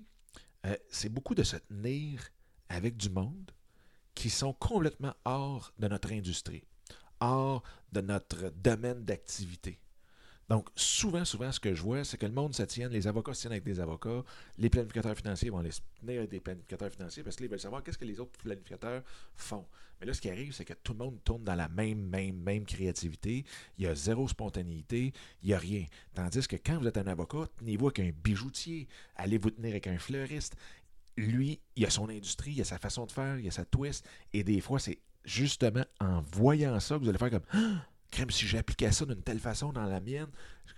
euh, 0.67 0.77
c'est 0.89 1.09
beaucoup 1.09 1.35
de 1.35 1.43
se 1.43 1.57
tenir 1.57 2.21
avec 2.69 2.97
du 2.97 3.11
monde 3.11 3.51
qui 4.15 4.31
sont 4.31 4.53
complètement 4.53 5.15
hors 5.25 5.73
de 5.79 5.89
notre 5.89 6.13
industrie, 6.13 6.65
hors 7.21 7.63
de 7.93 8.01
notre 8.01 8.51
domaine 8.51 9.05
d'activité. 9.05 9.79
Donc, 10.50 10.69
souvent, 10.75 11.25
souvent, 11.25 11.52
ce 11.52 11.61
que 11.61 11.73
je 11.76 11.80
vois, 11.80 12.02
c'est 12.02 12.19
que 12.19 12.26
le 12.26 12.33
monde 12.33 12.52
se 12.57 12.64
tient, 12.64 12.88
les 12.88 13.07
avocats 13.07 13.33
se 13.35 13.42
tiennent 13.42 13.52
avec 13.52 13.62
des 13.62 13.78
avocats, 13.78 14.25
les 14.59 14.69
planificateurs 14.69 15.16
financiers 15.16 15.49
vont 15.49 15.61
les 15.61 15.71
tenir 16.00 16.19
avec 16.19 16.30
des 16.30 16.40
planificateurs 16.40 16.90
financiers 16.90 17.23
parce 17.23 17.37
qu'ils 17.37 17.49
veulent 17.49 17.61
savoir 17.61 17.85
qu'est-ce 17.85 17.97
que 17.97 18.04
les 18.04 18.19
autres 18.19 18.37
planificateurs 18.42 19.04
font. 19.37 19.64
Mais 20.00 20.09
là, 20.09 20.12
ce 20.12 20.21
qui 20.21 20.28
arrive, 20.28 20.52
c'est 20.52 20.64
que 20.64 20.75
tout 20.83 20.92
le 20.92 20.99
monde 20.99 21.23
tourne 21.23 21.45
dans 21.45 21.54
la 21.54 21.69
même, 21.69 22.00
même, 22.00 22.35
même 22.35 22.64
créativité. 22.64 23.45
Il 23.78 23.85
y 23.85 23.87
a 23.87 23.95
zéro 23.95 24.26
spontanéité, 24.26 25.12
il 25.45 25.49
n'y 25.50 25.54
a 25.54 25.59
rien. 25.59 25.85
Tandis 26.14 26.49
que 26.49 26.57
quand 26.57 26.80
vous 26.80 26.88
êtes 26.88 26.99
un 26.99 27.07
avocat, 27.07 27.47
tenez-vous 27.59 27.87
avec 27.87 28.00
un 28.00 28.11
bijoutier, 28.25 28.88
allez 29.14 29.38
vous 29.38 29.50
tenir 29.50 29.71
avec 29.71 29.87
un 29.87 29.99
fleuriste. 29.99 30.57
Lui, 31.16 31.61
il 31.76 31.87
a 31.87 31.90
son 31.90 32.09
industrie, 32.09 32.54
il 32.54 32.61
a 32.62 32.64
sa 32.64 32.80
façon 32.80 33.07
de 33.07 33.12
faire, 33.12 33.38
il 33.38 33.47
a 33.47 33.52
sa 33.52 33.64
twist. 33.64 34.04
Et 34.33 34.42
des 34.42 34.61
fois, 34.61 34.80
c'est 34.80 34.99
justement 35.25 35.85
en 36.00 36.23
voyant 36.23 36.80
ça 36.80 36.97
que 36.97 37.04
vous 37.04 37.09
allez 37.09 37.19
faire 37.19 37.30
comme 37.30 37.80
crème, 38.11 38.31
si 38.31 38.47
j'appliquais 38.47 38.93
ça 38.93 39.07
d'une 39.07 39.23
telle 39.23 39.38
façon 39.38 39.73
dans 39.73 39.87
la 39.87 40.00
mienne, 40.00 40.29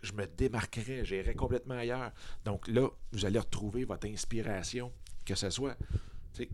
je 0.03 0.13
me 0.13 0.27
démarquerais, 0.27 1.05
j'irais 1.05 1.35
complètement 1.35 1.75
ailleurs. 1.75 2.13
Donc 2.45 2.69
là, 2.69 2.89
vous 3.13 3.25
allez 3.25 3.39
retrouver 3.39 3.85
votre 3.85 4.07
inspiration, 4.07 4.93
que 5.25 5.35
ce 5.35 5.51
soit, 5.51 5.77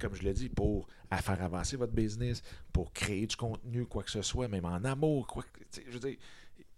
comme 0.00 0.14
je 0.14 0.23
l'ai 0.23 0.35
dit, 0.35 0.49
pour 0.49 0.88
faire 1.12 1.42
avancer 1.42 1.76
votre 1.76 1.92
business, 1.92 2.42
pour 2.73 2.92
créer 2.92 3.26
du 3.26 3.37
contenu, 3.37 3.87
quoi 3.87 4.02
que 4.02 4.11
ce 4.11 4.23
soit, 4.23 4.49
même 4.49 4.64
en 4.64 4.85
amour, 4.85 5.26
quoi 5.26 5.44
je 5.75 5.90
veux 5.90 6.00
dire, 6.00 6.16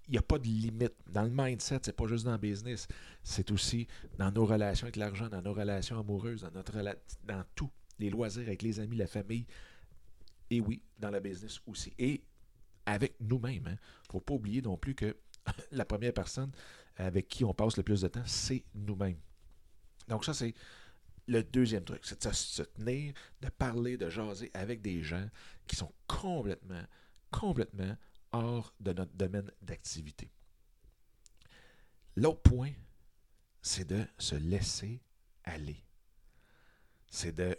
il 0.09 0.14
n'y 0.14 0.19
a 0.19 0.23
pas 0.23 0.38
de 0.38 0.45
limite. 0.45 0.95
Dans 1.09 1.23
le 1.23 1.30
mindset, 1.30 1.80
c'est 1.85 1.97
pas 1.97 2.07
juste 2.07 2.25
dans 2.25 2.33
le 2.33 2.38
business, 2.38 2.88
c'est 3.23 3.50
aussi 3.52 3.87
dans 4.19 4.33
nos 4.33 4.45
relations 4.45 4.87
avec 4.87 4.97
l'argent, 4.97 5.28
dans 5.28 5.40
nos 5.40 5.52
relations 5.52 6.00
amoureuses, 6.00 6.42
dans, 6.42 6.50
notre 6.50 6.73
dans 7.25 7.45
tout, 7.54 7.71
les 7.99 8.11
loisirs 8.11 8.42
avec 8.42 8.62
les 8.62 8.80
amis, 8.80 8.97
la 8.97 9.07
famille, 9.07 9.47
et 10.50 10.61
oui, 10.61 10.83
dans 10.99 11.11
le 11.11 11.21
business 11.21 11.61
aussi. 11.66 11.92
Et 11.97 12.23
avec 12.90 13.14
nous-mêmes. 13.20 13.62
Il 13.66 13.68
hein. 13.68 13.78
ne 14.09 14.12
faut 14.12 14.20
pas 14.20 14.35
oublier 14.35 14.62
non 14.62 14.76
plus 14.76 14.94
que 14.94 15.16
la 15.70 15.85
première 15.85 16.12
personne 16.12 16.50
avec 16.97 17.28
qui 17.28 17.44
on 17.44 17.54
passe 17.54 17.76
le 17.76 17.82
plus 17.82 18.02
de 18.02 18.09
temps, 18.09 18.26
c'est 18.26 18.64
nous-mêmes. 18.75 19.18
Donc 20.09 20.25
ça, 20.25 20.35
c'est 20.35 20.54
le 21.26 21.42
deuxième 21.42 21.85
truc, 21.85 22.00
c'est 22.04 22.26
de 22.26 22.32
se 22.32 22.62
tenir, 22.62 23.14
de 23.40 23.49
parler, 23.49 23.97
de 23.97 24.11
jaser 24.11 24.50
avec 24.54 24.82
des 24.82 25.02
gens 25.02 25.28
qui 25.66 25.76
sont 25.76 25.92
complètement, 26.09 26.82
complètement 27.30 27.97
hors 28.32 28.75
de 28.80 28.92
notre 28.92 29.12
domaine 29.12 29.50
d'activité. 29.62 30.30
L'autre 32.16 32.42
point, 32.42 32.73
c'est 33.62 33.87
de 33.88 34.04
se 34.18 34.35
laisser 34.35 35.00
aller. 35.44 35.85
C'est 37.09 37.32
de 37.32 37.56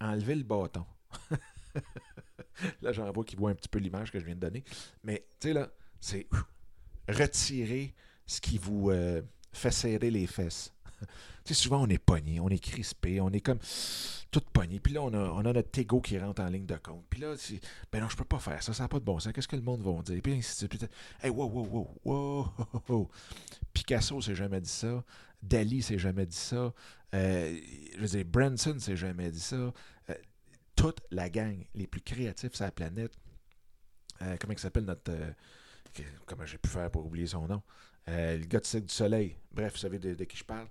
enlever 0.00 0.34
le 0.34 0.42
bâton. 0.42 0.86
là, 2.82 2.92
j'en 2.92 3.10
vois 3.12 3.24
qui 3.24 3.36
voit 3.36 3.50
un 3.50 3.54
petit 3.54 3.68
peu 3.68 3.78
l'image 3.78 4.10
que 4.10 4.18
je 4.18 4.24
viens 4.24 4.34
de 4.34 4.40
donner. 4.40 4.64
Mais, 5.04 5.26
tu 5.40 5.48
sais, 5.48 5.52
là, 5.52 5.70
c'est 6.00 6.26
retirer 7.08 7.94
ce 8.26 8.40
qui 8.40 8.58
vous 8.58 8.90
euh, 8.90 9.22
fait 9.52 9.70
serrer 9.70 10.10
les 10.10 10.26
fesses. 10.26 10.72
tu 11.00 11.06
sais, 11.44 11.54
souvent, 11.54 11.82
on 11.82 11.88
est 11.88 11.98
pogné, 11.98 12.40
on 12.40 12.48
est 12.48 12.62
crispé, 12.62 13.20
on 13.20 13.30
est 13.30 13.40
comme 13.40 13.58
tout 14.30 14.42
pogné. 14.52 14.80
Puis 14.80 14.92
là, 14.94 15.02
on 15.02 15.12
a, 15.14 15.18
on 15.18 15.44
a 15.44 15.52
notre 15.52 15.78
ego 15.78 16.00
qui 16.00 16.18
rentre 16.18 16.42
en 16.42 16.46
ligne 16.46 16.66
de 16.66 16.76
compte. 16.76 17.04
Puis 17.08 17.20
là, 17.20 17.34
ben 17.90 18.00
non, 18.00 18.08
je 18.08 18.16
peux 18.16 18.24
pas 18.24 18.38
faire 18.38 18.62
ça, 18.62 18.72
ça 18.72 18.84
n'a 18.84 18.88
pas 18.88 18.98
de 18.98 19.04
bon 19.04 19.18
sens. 19.18 19.32
Qu'est-ce 19.32 19.48
que 19.48 19.56
le 19.56 19.62
monde 19.62 19.82
va 19.82 20.02
dire? 20.02 20.20
Puis 20.22 20.34
ainsi 20.34 20.64
de 20.64 20.70
suite. 20.72 20.90
Hey, 21.22 21.30
wow, 21.30 21.48
wow, 21.48 21.88
wow, 22.04 22.48
wow. 22.88 23.10
Picasso 23.72 24.20
s'est 24.20 24.34
jamais 24.34 24.60
dit 24.60 24.70
ça. 24.70 25.04
Dali 25.42 25.82
s'est 25.82 25.98
jamais 25.98 26.26
dit 26.26 26.36
ça. 26.36 26.72
Euh, 27.14 27.58
je 27.94 28.00
veux 28.00 28.06
dire, 28.06 28.24
Branson 28.24 28.78
s'est 28.78 28.96
jamais 28.96 29.30
dit 29.30 29.40
ça. 29.40 29.72
Toute 30.78 31.00
la 31.10 31.28
gang, 31.28 31.66
les 31.74 31.88
plus 31.88 32.00
créatifs 32.00 32.54
sur 32.54 32.64
la 32.64 32.70
planète. 32.70 33.12
Euh, 34.22 34.36
comment 34.40 34.52
il 34.52 34.58
s'appelle 34.60 34.84
notre. 34.84 35.10
Euh, 35.10 35.32
comment 36.24 36.46
j'ai 36.46 36.56
pu 36.56 36.68
faire 36.68 36.88
pour 36.88 37.04
oublier 37.04 37.26
son 37.26 37.48
nom? 37.48 37.64
Euh, 38.06 38.38
Le 38.38 38.44
gars 38.44 38.60
du 38.60 38.88
Soleil. 38.88 39.36
Bref, 39.50 39.72
vous 39.72 39.78
savez 39.80 39.98
de, 39.98 40.22
qui 40.22 40.36
je 40.36 40.44
parle. 40.44 40.68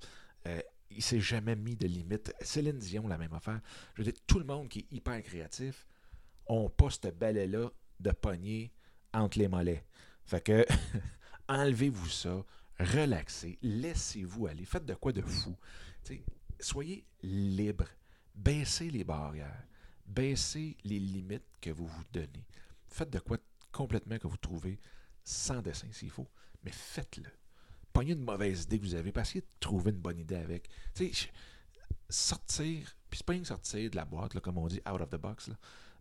il 0.90 1.04
s'est 1.04 1.20
jamais 1.20 1.58
mis 1.58 1.76
de 1.76 1.88
limite. 1.88 2.34
Céline 2.40 2.78
Dion, 2.78 3.06
la 3.10 3.18
même 3.18 3.34
affaire. 3.34 3.60
Je 3.96 4.02
veux 4.02 4.10
dire, 4.10 4.22
tout 4.26 4.40
le 4.40 4.46
monde 4.46 4.70
qui 4.70 4.80
est 4.80 4.94
hyper 4.96 5.22
créatif, 5.24 5.86
on 6.46 6.70
pas 6.70 6.90
ce 6.90 7.10
balai-là 7.10 7.70
de 8.00 8.12
poignée 8.12 8.72
entre 9.14 9.38
les 9.40 9.50
mollets. 9.50 9.84
Fait 10.24 10.40
que, 10.42 10.66
enlevez-vous 11.50 12.08
ça, 12.08 12.46
relaxez, 12.80 13.60
laissez-vous 13.62 14.48
aller, 14.48 14.64
faites 14.64 14.86
de 14.86 14.94
quoi 14.94 15.12
de 15.12 15.22
fou. 15.22 15.54
soyez 16.62 17.06
libre, 17.22 17.88
baissez 18.34 18.90
les 18.90 19.04
barrières 19.04 19.68
baissez 20.08 20.78
les 20.84 21.00
limites 21.00 21.46
que 21.62 21.70
vous 21.70 21.88
vous 21.88 22.04
donnez. 22.12 22.46
Faites 22.88 23.10
de 23.10 23.20
quoi 23.20 23.38
complètement 23.72 24.18
que 24.18 24.28
vous 24.28 24.38
trouvez 24.38 24.80
sans 25.24 25.62
dessin 25.62 25.92
s'il 25.92 26.10
faut, 26.10 26.28
mais 26.64 26.72
faites-le. 26.72 27.30
Pognez 27.94 28.14
une 28.14 28.24
mauvaise 28.24 28.64
idée 28.64 28.80
que 28.80 28.86
vous 28.86 28.96
avez, 28.96 29.12
essayez 29.16 29.42
de 29.42 29.48
trouver 29.60 29.92
une 29.92 29.98
bonne 29.98 30.20
idée 30.20 30.36
avec. 30.36 30.70
Sortir, 32.10 32.96
puis 33.10 33.18
c'est 33.18 33.26
pas 33.26 33.34
une 33.34 33.44
sortir 33.44 33.90
de 33.90 33.96
la 33.96 34.06
boîte, 34.06 34.40
comme 34.40 34.58
on 34.58 34.68
dit, 34.68 34.82
out 34.90 35.02
of 35.02 35.10
the 35.10 35.16
box, 35.16 35.50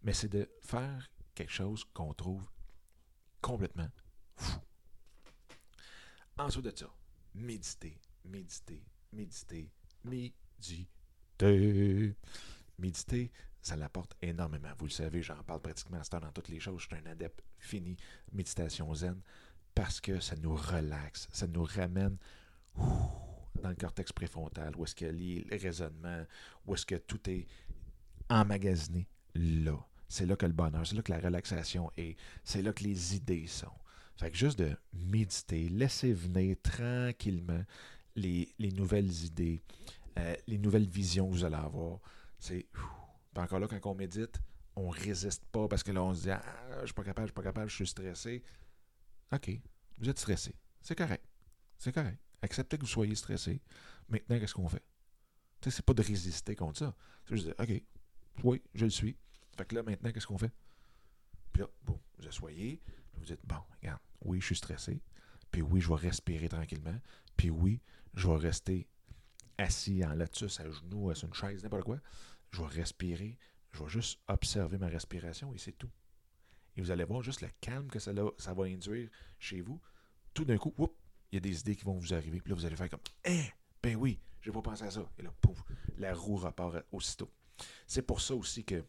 mais 0.02 0.12
c'est 0.12 0.28
de 0.28 0.48
faire 0.60 1.10
quelque 1.34 1.52
chose 1.52 1.84
qu'on 1.92 2.14
trouve 2.14 2.48
complètement 3.40 3.88
fou. 4.36 4.60
Ensuite 6.38 6.64
de 6.66 6.72
ça, 6.76 6.94
méditer, 7.34 7.98
méditer, 8.25 8.84
méditer, 9.12 9.70
méditer. 10.04 10.88
Méditer, 12.78 13.32
ça 13.66 13.75
l'apporte 13.75 14.16
énormément. 14.23 14.68
Vous 14.78 14.87
le 14.87 14.92
savez, 14.92 15.23
j'en 15.23 15.42
parle 15.42 15.61
pratiquement 15.61 15.99
à 15.99 16.04
ce 16.04 16.11
temps 16.11 16.20
dans 16.20 16.30
toutes 16.30 16.49
les 16.49 16.61
choses. 16.61 16.82
Je 16.82 16.87
suis 16.87 17.04
un 17.04 17.11
adepte 17.11 17.42
fini 17.58 17.96
méditation 18.32 18.94
zen 18.94 19.20
parce 19.75 20.00
que 20.00 20.20
ça 20.20 20.37
nous 20.37 20.54
relaxe, 20.54 21.26
ça 21.32 21.49
nous 21.49 21.64
ramène 21.64 22.16
dans 22.76 23.68
le 23.68 23.75
cortex 23.75 24.12
préfrontal, 24.12 24.76
où 24.76 24.85
est-ce 24.85 25.04
a 25.04 25.11
les 25.11 25.44
raisonnements, 25.50 26.25
où 26.64 26.75
est-ce 26.75 26.87
que 26.87 26.94
tout 26.94 27.28
est 27.28 27.49
emmagasiné 28.30 29.08
là. 29.35 29.76
C'est 30.06 30.26
là 30.26 30.37
que 30.37 30.46
le 30.46 30.52
bonheur, 30.52 30.87
c'est 30.87 30.94
là 30.94 31.02
que 31.02 31.11
la 31.11 31.18
relaxation 31.18 31.90
est, 31.96 32.16
c'est 32.44 32.62
là 32.62 32.73
que 32.73 32.85
les 32.85 33.16
idées 33.16 33.49
sont. 33.49 33.66
Fait 34.16 34.30
que 34.30 34.37
juste 34.37 34.61
de 34.61 34.76
méditer, 34.92 35.68
laisser 35.68 36.12
venir 36.12 36.56
tranquillement 36.62 37.64
les, 38.14 38.54
nouvelles 38.61 39.25
idées, 39.25 39.61
euh, 40.20 40.37
les 40.46 40.58
nouvelles 40.58 40.87
visions 40.88 41.26
que 41.28 41.32
vous 41.32 41.44
allez 41.44 41.56
avoir, 41.56 41.99
c'est 42.38 42.66
encore 43.42 43.60
là, 43.60 43.68
quand 43.68 43.90
on 43.90 43.94
médite, 43.94 44.40
on 44.76 44.88
résiste 44.88 45.44
pas 45.46 45.66
parce 45.68 45.82
que 45.82 45.90
là, 45.90 46.02
on 46.02 46.14
se 46.14 46.22
dit 46.22 46.30
Ah, 46.30 46.42
je 46.80 46.86
suis 46.86 46.94
pas 46.94 47.02
capable, 47.02 47.26
je 47.26 47.30
suis 47.30 47.34
pas 47.34 47.42
capable, 47.42 47.70
je 47.70 47.74
suis 47.74 47.86
stressé. 47.86 48.42
OK, 49.32 49.50
vous 49.98 50.08
êtes 50.08 50.18
stressé. 50.18 50.54
C'est 50.80 50.94
correct. 50.94 51.24
C'est 51.78 51.92
correct. 51.92 52.18
Acceptez 52.42 52.76
que 52.76 52.82
vous 52.82 52.88
soyez 52.88 53.14
stressé. 53.14 53.60
Maintenant, 54.08 54.38
qu'est-ce 54.38 54.54
qu'on 54.54 54.68
fait? 54.68 54.84
Tu 55.60 55.70
sais, 55.70 55.76
c'est 55.76 55.84
pas 55.84 55.94
de 55.94 56.02
résister 56.02 56.54
contre 56.54 56.78
ça. 56.78 56.94
C'est 57.24 57.36
juste 57.36 57.48
de 57.48 57.54
OK, 57.58 57.82
oui, 58.44 58.62
je 58.74 58.84
le 58.84 58.90
suis. 58.90 59.16
Fait 59.56 59.64
que 59.64 59.74
là, 59.74 59.82
maintenant, 59.82 60.12
qu'est-ce 60.12 60.26
qu'on 60.26 60.38
fait? 60.38 60.52
Puis 61.52 61.62
là, 61.62 61.68
bon, 61.84 61.98
vous 62.18 62.28
asseyez, 62.28 62.82
vous 63.14 63.24
dites 63.24 63.40
Bon, 63.44 63.56
regarde, 63.80 64.00
oui, 64.20 64.40
je 64.40 64.46
suis 64.46 64.56
stressé. 64.56 65.02
Puis 65.50 65.62
oui, 65.62 65.80
je 65.80 65.88
vais 65.88 65.96
respirer 65.96 66.48
tranquillement. 66.48 67.00
Puis 67.36 67.50
oui, 67.50 67.80
je 68.14 68.28
vais 68.28 68.36
rester 68.36 68.86
assis 69.58 70.04
en 70.04 70.14
lotus, 70.14 70.60
à 70.60 70.70
genoux, 70.70 71.14
sur 71.14 71.28
une 71.28 71.34
chaise, 71.34 71.62
n'importe 71.62 71.84
quoi 71.84 71.98
je 72.56 72.62
vais 72.62 72.80
respirer, 72.80 73.38
je 73.72 73.82
vais 73.82 73.88
juste 73.88 74.20
observer 74.28 74.78
ma 74.78 74.88
respiration 74.88 75.52
et 75.52 75.58
c'est 75.58 75.72
tout. 75.72 75.90
Et 76.76 76.80
vous 76.80 76.90
allez 76.90 77.04
voir 77.04 77.22
juste 77.22 77.42
le 77.42 77.48
calme 77.60 77.88
que 77.88 77.98
ça, 77.98 78.12
va 78.12 78.64
induire 78.64 79.08
chez 79.38 79.60
vous. 79.60 79.80
Tout 80.34 80.44
d'un 80.44 80.56
coup, 80.58 80.75
il 81.32 81.36
y 81.36 81.38
a 81.38 81.40
des 81.40 81.60
idées 81.60 81.76
qui 81.76 81.84
vont 81.84 81.98
vous 81.98 82.14
arriver. 82.14 82.40
Puis 82.40 82.50
là, 82.50 82.56
vous 82.56 82.66
allez 82.66 82.76
faire 82.76 82.90
comme 82.90 83.00
Eh, 83.25 83.44
ben 83.82 83.96
oui, 83.96 84.18
je 84.40 84.50
n'ai 84.50 84.54
pas 84.54 84.62
pensé 84.62 84.84
à 84.84 84.90
ça. 84.90 85.08
Et 85.18 85.22
là, 85.22 85.30
pouf, 85.40 85.62
la 85.98 86.14
roue 86.14 86.36
repart 86.36 86.84
aussitôt. 86.92 87.30
C'est 87.86 88.02
pour 88.02 88.20
ça 88.20 88.34
aussi 88.34 88.64
que 88.64 88.84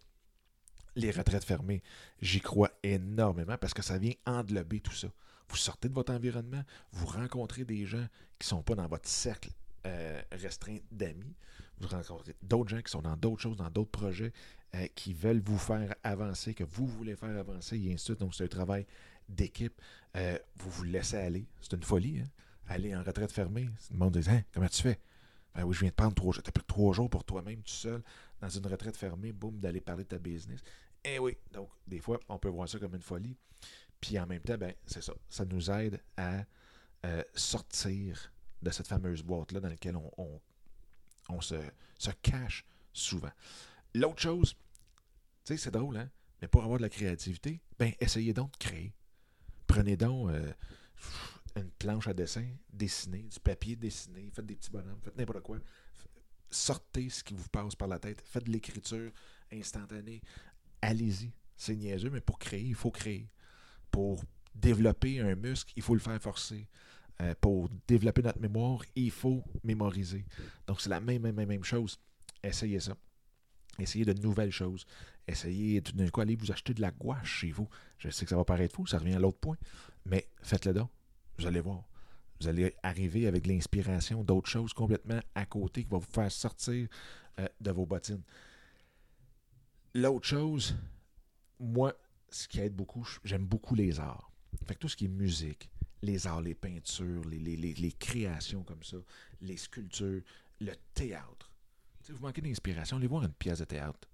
les 0.95 1.11
retraites 1.11 1.45
fermées, 1.45 1.83
j'y 2.21 2.41
crois 2.41 2.71
énormément 2.83 3.57
parce 3.57 3.73
que 3.73 3.81
ça 3.81 3.97
vient 3.97 4.13
englober 4.25 4.81
tout 4.81 4.93
ça. 4.93 5.07
Vous 5.49 5.55
sortez 5.55 5.87
de 5.87 5.93
votre 5.93 6.11
environnement, 6.11 6.63
vous 6.91 7.05
rencontrez 7.05 7.63
des 7.63 7.85
gens 7.85 8.05
qui 8.39 8.47
ne 8.47 8.49
sont 8.49 8.63
pas 8.63 8.75
dans 8.75 8.87
votre 8.87 9.07
cercle 9.07 9.51
euh, 9.85 10.21
restreint 10.31 10.79
d'amis 10.91 11.35
vous 11.79 11.87
rencontrez 11.87 12.35
d'autres 12.41 12.69
gens 12.69 12.81
qui 12.81 12.91
sont 12.91 13.01
dans 13.01 13.15
d'autres 13.15 13.41
choses, 13.41 13.57
dans 13.57 13.69
d'autres 13.69 13.91
projets, 13.91 14.33
euh, 14.75 14.87
qui 14.95 15.13
veulent 15.13 15.41
vous 15.41 15.57
faire 15.57 15.93
avancer, 16.03 16.53
que 16.53 16.63
vous 16.63 16.87
voulez 16.87 17.15
faire 17.15 17.37
avancer, 17.37 17.77
et 17.77 17.93
ainsi 17.93 17.93
de 17.93 17.99
suite. 17.99 18.19
Donc, 18.19 18.35
c'est 18.35 18.43
un 18.43 18.47
travail 18.47 18.85
d'équipe. 19.29 19.79
Euh, 20.15 20.37
vous 20.57 20.69
vous 20.69 20.83
laissez 20.83 21.17
aller. 21.17 21.45
C'est 21.61 21.73
une 21.73 21.83
folie, 21.83 22.19
hein? 22.19 22.27
Aller 22.67 22.95
en 22.95 23.01
retraite 23.01 23.31
fermée. 23.31 23.69
Le 23.91 23.97
monde 23.97 24.17
dit 24.17 24.29
hein, 24.29 24.43
Comment 24.53 24.67
tu 24.67 24.81
fais? 24.81 24.99
Ben 25.55 25.63
oui, 25.63 25.73
je 25.73 25.79
viens 25.79 25.89
de 25.89 25.95
prendre 25.95 26.13
trois 26.13 26.33
jours. 26.33 26.43
Tu 26.43 26.49
as 26.49 26.51
pris 26.51 26.65
trois 26.65 26.93
jours 26.93 27.09
pour 27.09 27.23
toi-même, 27.23 27.61
tout 27.61 27.71
seul, 27.71 28.03
dans 28.41 28.49
une 28.49 28.67
retraite 28.67 28.97
fermée, 28.97 29.31
boum, 29.31 29.57
d'aller 29.59 29.81
parler 29.81 30.03
de 30.03 30.09
ta 30.09 30.19
business. 30.19 30.59
Eh 31.03 31.19
oui, 31.19 31.37
donc, 31.51 31.69
des 31.87 31.99
fois, 31.99 32.19
on 32.27 32.37
peut 32.37 32.49
voir 32.49 32.67
ça 32.67 32.77
comme 32.77 32.93
une 32.93 33.01
folie. 33.01 33.37
Puis 34.01 34.19
en 34.19 34.27
même 34.27 34.41
temps, 34.41 34.57
ben, 34.57 34.73
c'est 34.85 35.01
ça. 35.01 35.13
Ça 35.29 35.45
nous 35.45 35.71
aide 35.71 36.01
à 36.17 36.43
euh, 37.05 37.23
sortir 37.33 38.31
de 38.61 38.69
cette 38.69 38.87
fameuse 38.87 39.23
boîte-là 39.23 39.59
dans 39.59 39.69
laquelle 39.69 39.95
on 39.95 40.11
on 40.17 40.41
se, 41.41 41.55
cache 42.21 42.65
souvent. 42.93 43.31
L'autre 43.93 44.21
chose, 44.21 44.55
tu 45.43 45.53
sais, 45.53 45.57
c'est 45.57 45.71
drôle, 45.71 45.97
hein? 45.97 46.09
Mais 46.41 46.47
pour 46.47 46.63
avoir 46.63 46.77
de 46.77 46.83
la 46.83 46.89
créativité, 46.89 47.61
ben, 47.79 47.93
essayez 47.99 48.33
donc 48.33 48.51
de 48.53 48.57
créer. 48.57 48.93
Prenez 49.65 49.97
donc, 49.97 50.29
euh, 50.29 50.53
une 51.55 51.71
planche 51.71 52.07
à 52.07 52.13
dessin, 52.13 52.47
dessinez, 52.71 53.23
du 53.23 53.39
papier 53.39 53.75
dessiné, 53.75 54.29
faites 54.33 54.45
des 54.45 54.55
petits 54.55 54.69
bonhommes, 54.69 54.99
faites 55.03 55.17
n'importe 55.17 55.41
quoi. 55.41 55.57
Sortez 56.49 57.09
ce 57.09 57.23
qui 57.23 57.33
vous 57.33 57.49
passe 57.49 57.75
par 57.75 57.87
la 57.87 57.99
tête, 57.99 58.21
faites 58.25 58.45
de 58.45 58.51
l'écriture 58.51 59.11
instantanée. 59.51 60.21
Allez-y. 60.81 61.31
C'est 61.55 61.75
niaiseux, 61.75 62.11
mais 62.11 62.21
pour 62.21 62.37
créer, 62.37 62.61
il 62.61 62.75
faut 62.75 62.91
créer. 62.91 63.29
Pour 63.89 64.23
développer 64.53 65.19
un 65.19 65.35
muscle, 65.35 65.73
il 65.75 65.81
faut 65.81 65.95
le 65.95 65.99
faire 65.99 66.21
forcer. 66.21 66.67
Euh, 67.21 67.33
pour 67.41 67.69
développer 67.87 68.21
notre 68.21 68.39
mémoire, 68.39 68.83
il 68.95 69.09
faut 69.09 69.43
mémoriser. 69.63 70.23
Donc, 70.67 70.81
c'est 70.81 70.89
la 70.89 70.99
même, 70.99 71.23
même, 71.23 71.35
même 71.35 71.63
chose. 71.63 71.99
Essayez 72.43 72.79
ça. 72.79 72.95
Essayez 73.79 74.05
de 74.05 74.13
nouvelles 74.13 74.51
choses. 74.51 74.85
Essayez 75.27 75.81
tout 75.81 75.91
d'un 75.93 76.07
coup, 76.09 76.21
allez 76.21 76.35
vous 76.35 76.51
acheter 76.51 76.73
de 76.73 76.81
la 76.81 76.91
gouache 76.91 77.39
chez 77.39 77.51
vous. 77.51 77.67
Je 77.97 78.09
sais 78.09 78.25
que 78.25 78.29
ça 78.29 78.37
va 78.37 78.45
paraître 78.45 78.75
fou, 78.75 78.85
ça 78.87 78.97
revient 78.97 79.15
à 79.15 79.19
l'autre 79.19 79.39
point, 79.39 79.57
mais 80.05 80.27
faites-le 80.41 80.73
donc. 80.73 80.89
Vous 81.37 81.45
allez 81.45 81.59
voir. 81.59 81.83
Vous 82.39 82.47
allez 82.47 82.75
arriver 82.83 83.27
avec 83.27 83.47
l'inspiration 83.47 84.23
d'autres 84.23 84.49
choses 84.49 84.73
complètement 84.73 85.19
à 85.35 85.45
côté 85.45 85.83
qui 85.83 85.89
vont 85.89 85.97
vous 85.97 86.11
faire 86.11 86.31
sortir 86.31 86.87
euh, 87.39 87.47
de 87.59 87.71
vos 87.71 87.85
bottines. 87.85 88.21
L'autre 89.95 90.27
chose, 90.27 90.77
moi, 91.59 91.93
ce 92.29 92.47
qui 92.47 92.59
aide 92.59 92.75
beaucoup, 92.75 93.07
j'aime 93.23 93.45
beaucoup 93.45 93.75
les 93.75 93.99
arts. 93.99 94.31
Fait 94.65 94.75
tout 94.75 94.87
ce 94.87 94.95
qui 94.95 95.05
est 95.05 95.09
musique, 95.09 95.69
les 96.01 96.27
arts, 96.27 96.41
les 96.41 96.55
peintures, 96.55 97.23
les, 97.25 97.91
créations 97.99 98.63
comme 98.63 98.83
ça, 98.83 98.97
les 99.41 99.57
sculptures, 99.57 100.21
le 100.59 100.73
théâtre. 100.93 101.51
Si 102.01 102.11
vous 102.11 102.19
manquez 102.19 102.41
d'inspiration, 102.41 102.97
allez 102.97 103.07
voir 103.07 103.23
une 103.23 103.33
pièce 103.33 103.59
de 103.59 103.65
théâtre. 103.65 104.07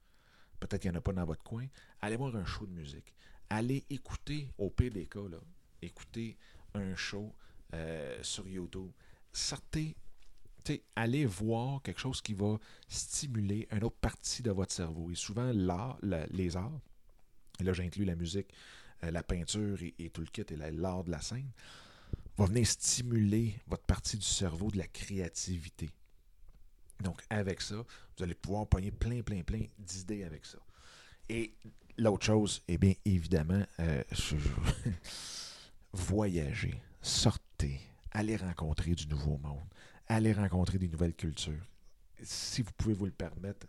Peut-être 0.59 0.81
qu'il 0.81 0.91
n'y 0.91 0.97
en 0.97 0.99
a 0.99 1.01
pas 1.01 1.13
dans 1.13 1.25
votre 1.25 1.43
coin. 1.43 1.67
Allez 2.01 2.15
voir 2.15 2.35
un 2.35 2.45
show 2.45 2.65
de 2.65 2.71
musique. 2.71 3.13
Allez 3.49 3.85
écouter, 3.89 4.49
au 4.57 4.69
PDK, 4.69 5.15
là, 5.15 5.39
écouter 5.81 6.37
un 6.73 6.95
show 6.95 7.33
euh, 7.73 8.17
sur 8.23 8.47
YouTube. 8.47 8.89
Sortez, 9.31 9.95
allez 10.95 11.25
voir 11.25 11.81
quelque 11.81 11.99
chose 11.99 12.21
qui 12.21 12.33
va 12.33 12.57
stimuler 12.87 13.67
une 13.71 13.83
autre 13.83 13.97
partie 13.97 14.41
de 14.41 14.51
votre 14.51 14.71
cerveau. 14.71 15.11
Et 15.11 15.15
souvent, 15.15 15.51
l'art, 15.53 15.97
les 16.01 16.55
arts, 16.55 16.79
et 17.59 17.63
là 17.63 17.73
j'inclus 17.73 18.05
la 18.05 18.15
musique, 18.15 18.53
la 19.12 19.24
peinture 19.24 19.77
et, 19.81 20.10
tout 20.10 20.22
le 20.22 20.27
kit 20.27 20.45
et 20.50 20.55
l'art 20.55 21.03
de 21.03 21.12
la 21.12 21.22
scène, 21.22 21.50
va 22.38 22.45
venir 22.45 22.65
stimuler 22.65 23.60
votre 23.67 23.83
partie 23.83 24.17
du 24.17 24.25
cerveau 24.25 24.72
de 24.72 24.77
la 24.77 24.88
créativité. 24.88 25.89
Donc, 27.01 27.22
avec 27.29 27.62
ça, 27.62 27.75
vous 27.75 28.24
allez 28.24 28.36
pouvoir 28.36 28.67
pogner 28.67 28.91
plein, 28.91 29.22
plein, 29.22 29.43
plein 29.43 29.65
d'idées 29.77 30.24
avec 30.24 30.45
ça. 30.45 30.60
Et 31.29 31.53
l'autre 31.98 32.25
chose, 32.25 32.63
eh 32.67 32.77
bien, 32.77 32.93
évidemment, 33.05 33.63
euh, 33.79 34.03
voyager, 35.93 36.81
sortez, 37.01 37.79
allez 38.12 38.38
rencontrer 38.38 38.95
du 38.95 39.07
nouveau 39.07 39.38
monde, 39.38 39.67
allez 40.07 40.33
rencontrer 40.33 40.77
des 40.77 40.88
nouvelles 40.88 41.15
cultures. 41.15 41.65
Si 42.22 42.62
vous 42.62 42.72
pouvez 42.77 42.93
vous 42.93 43.05
le 43.05 43.12
permettre, 43.12 43.67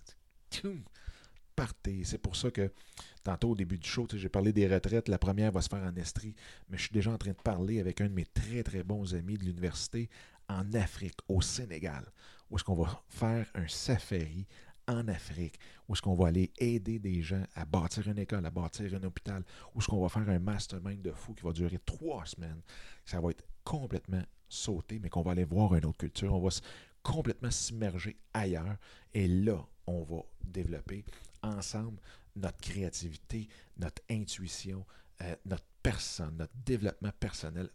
partez. 1.54 2.04
C'est 2.04 2.18
pour 2.18 2.36
ça 2.36 2.50
que 2.50 2.72
tantôt 3.22 3.50
au 3.50 3.54
début 3.54 3.78
du 3.78 3.88
show, 3.88 4.06
j'ai 4.12 4.28
parlé 4.28 4.52
des 4.52 4.66
retraites. 4.66 5.08
La 5.08 5.18
première 5.18 5.52
va 5.52 5.62
se 5.62 5.68
faire 5.68 5.82
en 5.82 5.94
Estrie, 5.96 6.34
mais 6.68 6.76
je 6.76 6.82
suis 6.84 6.92
déjà 6.92 7.10
en 7.10 7.18
train 7.18 7.30
de 7.30 7.42
parler 7.42 7.80
avec 7.80 8.00
un 8.00 8.08
de 8.08 8.14
mes 8.14 8.26
très 8.26 8.62
très 8.62 8.82
bons 8.82 9.14
amis 9.14 9.38
de 9.38 9.44
l'université 9.44 10.08
en 10.48 10.72
Afrique, 10.74 11.18
au 11.28 11.40
Sénégal, 11.40 12.04
où 12.50 12.56
est-ce 12.56 12.64
qu'on 12.64 12.74
va 12.74 13.02
faire 13.08 13.46
un 13.54 13.66
safari 13.66 14.46
en 14.86 15.08
Afrique, 15.08 15.58
où 15.88 15.94
est-ce 15.94 16.02
qu'on 16.02 16.14
va 16.14 16.28
aller 16.28 16.52
aider 16.58 16.98
des 16.98 17.22
gens 17.22 17.42
à 17.54 17.64
bâtir 17.64 18.06
une 18.06 18.18
école, 18.18 18.44
à 18.44 18.50
bâtir 18.50 18.94
un 18.94 19.02
hôpital, 19.04 19.42
où 19.74 19.78
est-ce 19.78 19.88
qu'on 19.88 20.02
va 20.02 20.08
faire 20.08 20.28
un 20.28 20.38
mastermind 20.38 21.00
de 21.00 21.12
fou 21.12 21.34
qui 21.34 21.42
va 21.42 21.52
durer 21.52 21.78
trois 21.84 22.26
semaines. 22.26 22.60
Ça 23.06 23.20
va 23.20 23.30
être 23.30 23.44
complètement 23.64 24.22
sauté, 24.48 24.98
mais 24.98 25.08
qu'on 25.08 25.22
va 25.22 25.32
aller 25.32 25.44
voir 25.44 25.74
une 25.74 25.86
autre 25.86 25.98
culture. 25.98 26.34
On 26.34 26.40
va 26.40 26.50
complètement 27.04 27.52
s'immerger 27.52 28.16
ailleurs. 28.32 28.76
Et 29.12 29.28
là, 29.28 29.64
on 29.86 30.02
va 30.02 30.22
développer 30.42 31.04
ensemble 31.42 32.00
notre 32.34 32.58
créativité, 32.58 33.48
notre 33.76 34.02
intuition, 34.10 34.84
euh, 35.22 35.36
notre 35.46 35.66
personne, 35.82 36.36
notre 36.36 36.54
développement 36.64 37.12
personnel 37.20 37.68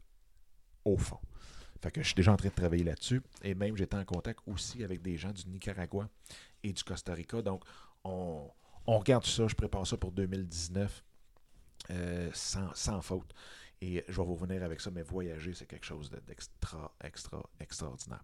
au 0.84 0.98
fond. 0.98 1.20
Fait 1.82 1.92
que 1.92 2.02
je 2.02 2.08
suis 2.08 2.16
déjà 2.16 2.34
en 2.34 2.38
train 2.38 2.50
de 2.50 2.54
travailler 2.54 2.84
là-dessus. 2.84 3.22
Et 3.42 3.56
même, 3.56 3.78
j'étais 3.78 3.96
en 3.96 4.04
contact 4.04 4.40
aussi 4.48 4.84
avec 4.84 5.02
des 5.02 5.18
gens 5.18 5.32
du 5.32 5.46
Nicaragua 5.48 6.10
et 6.62 6.74
du 6.74 6.84
Costa 6.84 7.14
Rica. 7.14 7.42
Donc, 7.42 7.64
on, 8.04 8.50
regarde 8.86 9.26
ça. 9.26 9.48
Je 9.48 9.56
prépare 9.56 9.88
ça 9.88 9.96
pour 9.96 10.12
2019 10.12 11.06
euh, 11.92 12.30
sans, 12.34 13.02
faute. 13.02 13.34
Et 13.82 14.04
je 14.08 14.18
vais 14.18 14.26
vous 14.26 14.36
revenir 14.36 14.62
avec 14.64 14.82
ça, 14.82 14.92
mais 14.92 15.04
voyager, 15.04 15.54
c'est 15.54 15.66
quelque 15.66 15.86
chose 15.86 16.12
d'extra, 16.28 16.94
extra, 17.02 17.42
extraordinaire. 17.60 18.24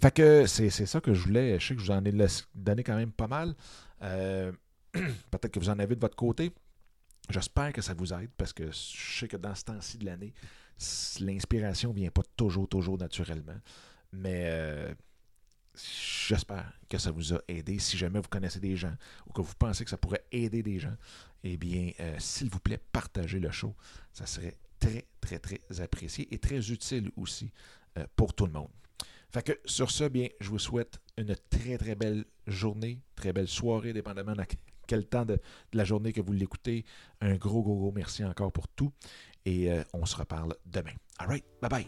Fait 0.00 0.14
que 0.14 0.46
c'est 0.46 0.70
ça 0.70 1.00
que 1.00 1.12
je 1.12 1.24
voulais. 1.24 1.58
Je 1.58 1.66
sais 1.66 1.74
que 1.74 1.80
je 1.80 1.86
vous 1.86 1.92
en 1.92 2.04
ai 2.04 2.12
donné 2.54 2.84
quand 2.84 2.96
même 2.96 3.12
pas 3.12 3.26
mal. 3.26 3.54
Euh, 4.02 4.52
peut-être 4.92 5.48
que 5.48 5.58
vous 5.58 5.70
en 5.70 5.78
avez 5.78 5.96
de 5.96 6.00
votre 6.00 6.16
côté. 6.16 6.52
J'espère 7.28 7.72
que 7.72 7.82
ça 7.82 7.94
vous 7.94 8.12
aide 8.12 8.30
parce 8.36 8.52
que 8.52 8.70
je 8.70 9.18
sais 9.18 9.26
que 9.26 9.36
dans 9.36 9.54
ce 9.54 9.64
temps-ci 9.64 9.98
de 9.98 10.04
l'année, 10.04 10.32
l'inspiration 11.20 11.90
ne 11.90 11.96
vient 11.96 12.10
pas 12.10 12.22
toujours, 12.36 12.68
toujours 12.68 12.98
naturellement. 12.98 13.58
Mais 14.12 14.44
euh, 14.46 14.94
j'espère 16.28 16.72
que 16.88 16.98
ça 16.98 17.10
vous 17.10 17.34
a 17.34 17.40
aidé. 17.48 17.80
Si 17.80 17.96
jamais 17.96 18.20
vous 18.20 18.28
connaissez 18.28 18.60
des 18.60 18.76
gens 18.76 18.94
ou 19.26 19.32
que 19.32 19.40
vous 19.40 19.54
pensez 19.58 19.82
que 19.82 19.90
ça 19.90 19.96
pourrait 19.96 20.24
aider 20.30 20.62
des 20.62 20.78
gens, 20.78 20.96
eh 21.42 21.56
bien, 21.56 21.90
euh, 21.98 22.16
s'il 22.18 22.50
vous 22.50 22.60
plaît, 22.60 22.80
partagez 22.92 23.40
le 23.40 23.50
show. 23.50 23.74
Ça 24.12 24.26
serait 24.26 24.56
très, 24.86 25.38
très, 25.38 25.38
très 25.38 25.80
apprécié 25.80 26.32
et 26.32 26.38
très 26.38 26.70
utile 26.70 27.10
aussi 27.16 27.52
euh, 27.98 28.04
pour 28.16 28.34
tout 28.34 28.46
le 28.46 28.52
monde. 28.52 28.70
Fait 29.30 29.42
que 29.42 29.52
sur 29.64 29.90
ce, 29.90 30.04
bien, 30.04 30.28
je 30.40 30.48
vous 30.48 30.58
souhaite 30.58 31.00
une 31.18 31.34
très, 31.50 31.76
très 31.78 31.94
belle 31.94 32.24
journée, 32.46 33.00
très 33.16 33.32
belle 33.32 33.48
soirée, 33.48 33.92
dépendamment 33.92 34.34
de 34.34 34.42
quel 34.86 35.06
temps 35.06 35.24
de, 35.24 35.38
la 35.72 35.84
journée 35.84 36.12
que 36.12 36.20
vous 36.20 36.32
l'écoutez. 36.32 36.84
Un 37.20 37.34
gros, 37.34 37.62
gros, 37.62 37.76
gros 37.76 37.92
merci 37.92 38.24
encore 38.24 38.52
pour 38.52 38.68
tout. 38.68 38.92
Et 39.44 39.70
euh, 39.70 39.82
on 39.92 40.06
se 40.06 40.16
reparle 40.16 40.54
demain. 40.64 40.92
All 41.18 41.28
right, 41.28 41.44
bye 41.60 41.70
bye. 41.70 41.86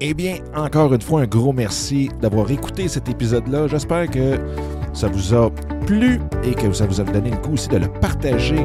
Eh 0.00 0.12
bien, 0.12 0.38
encore 0.54 0.92
une 0.92 1.00
fois, 1.00 1.22
un 1.22 1.26
gros 1.26 1.52
merci 1.52 2.08
d'avoir 2.20 2.50
écouté 2.50 2.88
cet 2.88 3.08
épisode-là. 3.08 3.68
J'espère 3.68 4.10
que 4.10 4.38
ça 4.92 5.08
vous 5.08 5.34
a 5.34 5.50
plu 5.86 6.20
et 6.44 6.54
que 6.54 6.72
ça 6.72 6.86
vous 6.86 7.00
a 7.00 7.04
donné 7.04 7.30
le 7.30 7.36
coup 7.38 7.52
aussi 7.52 7.68
de 7.68 7.78
le 7.78 7.92
partager 8.00 8.64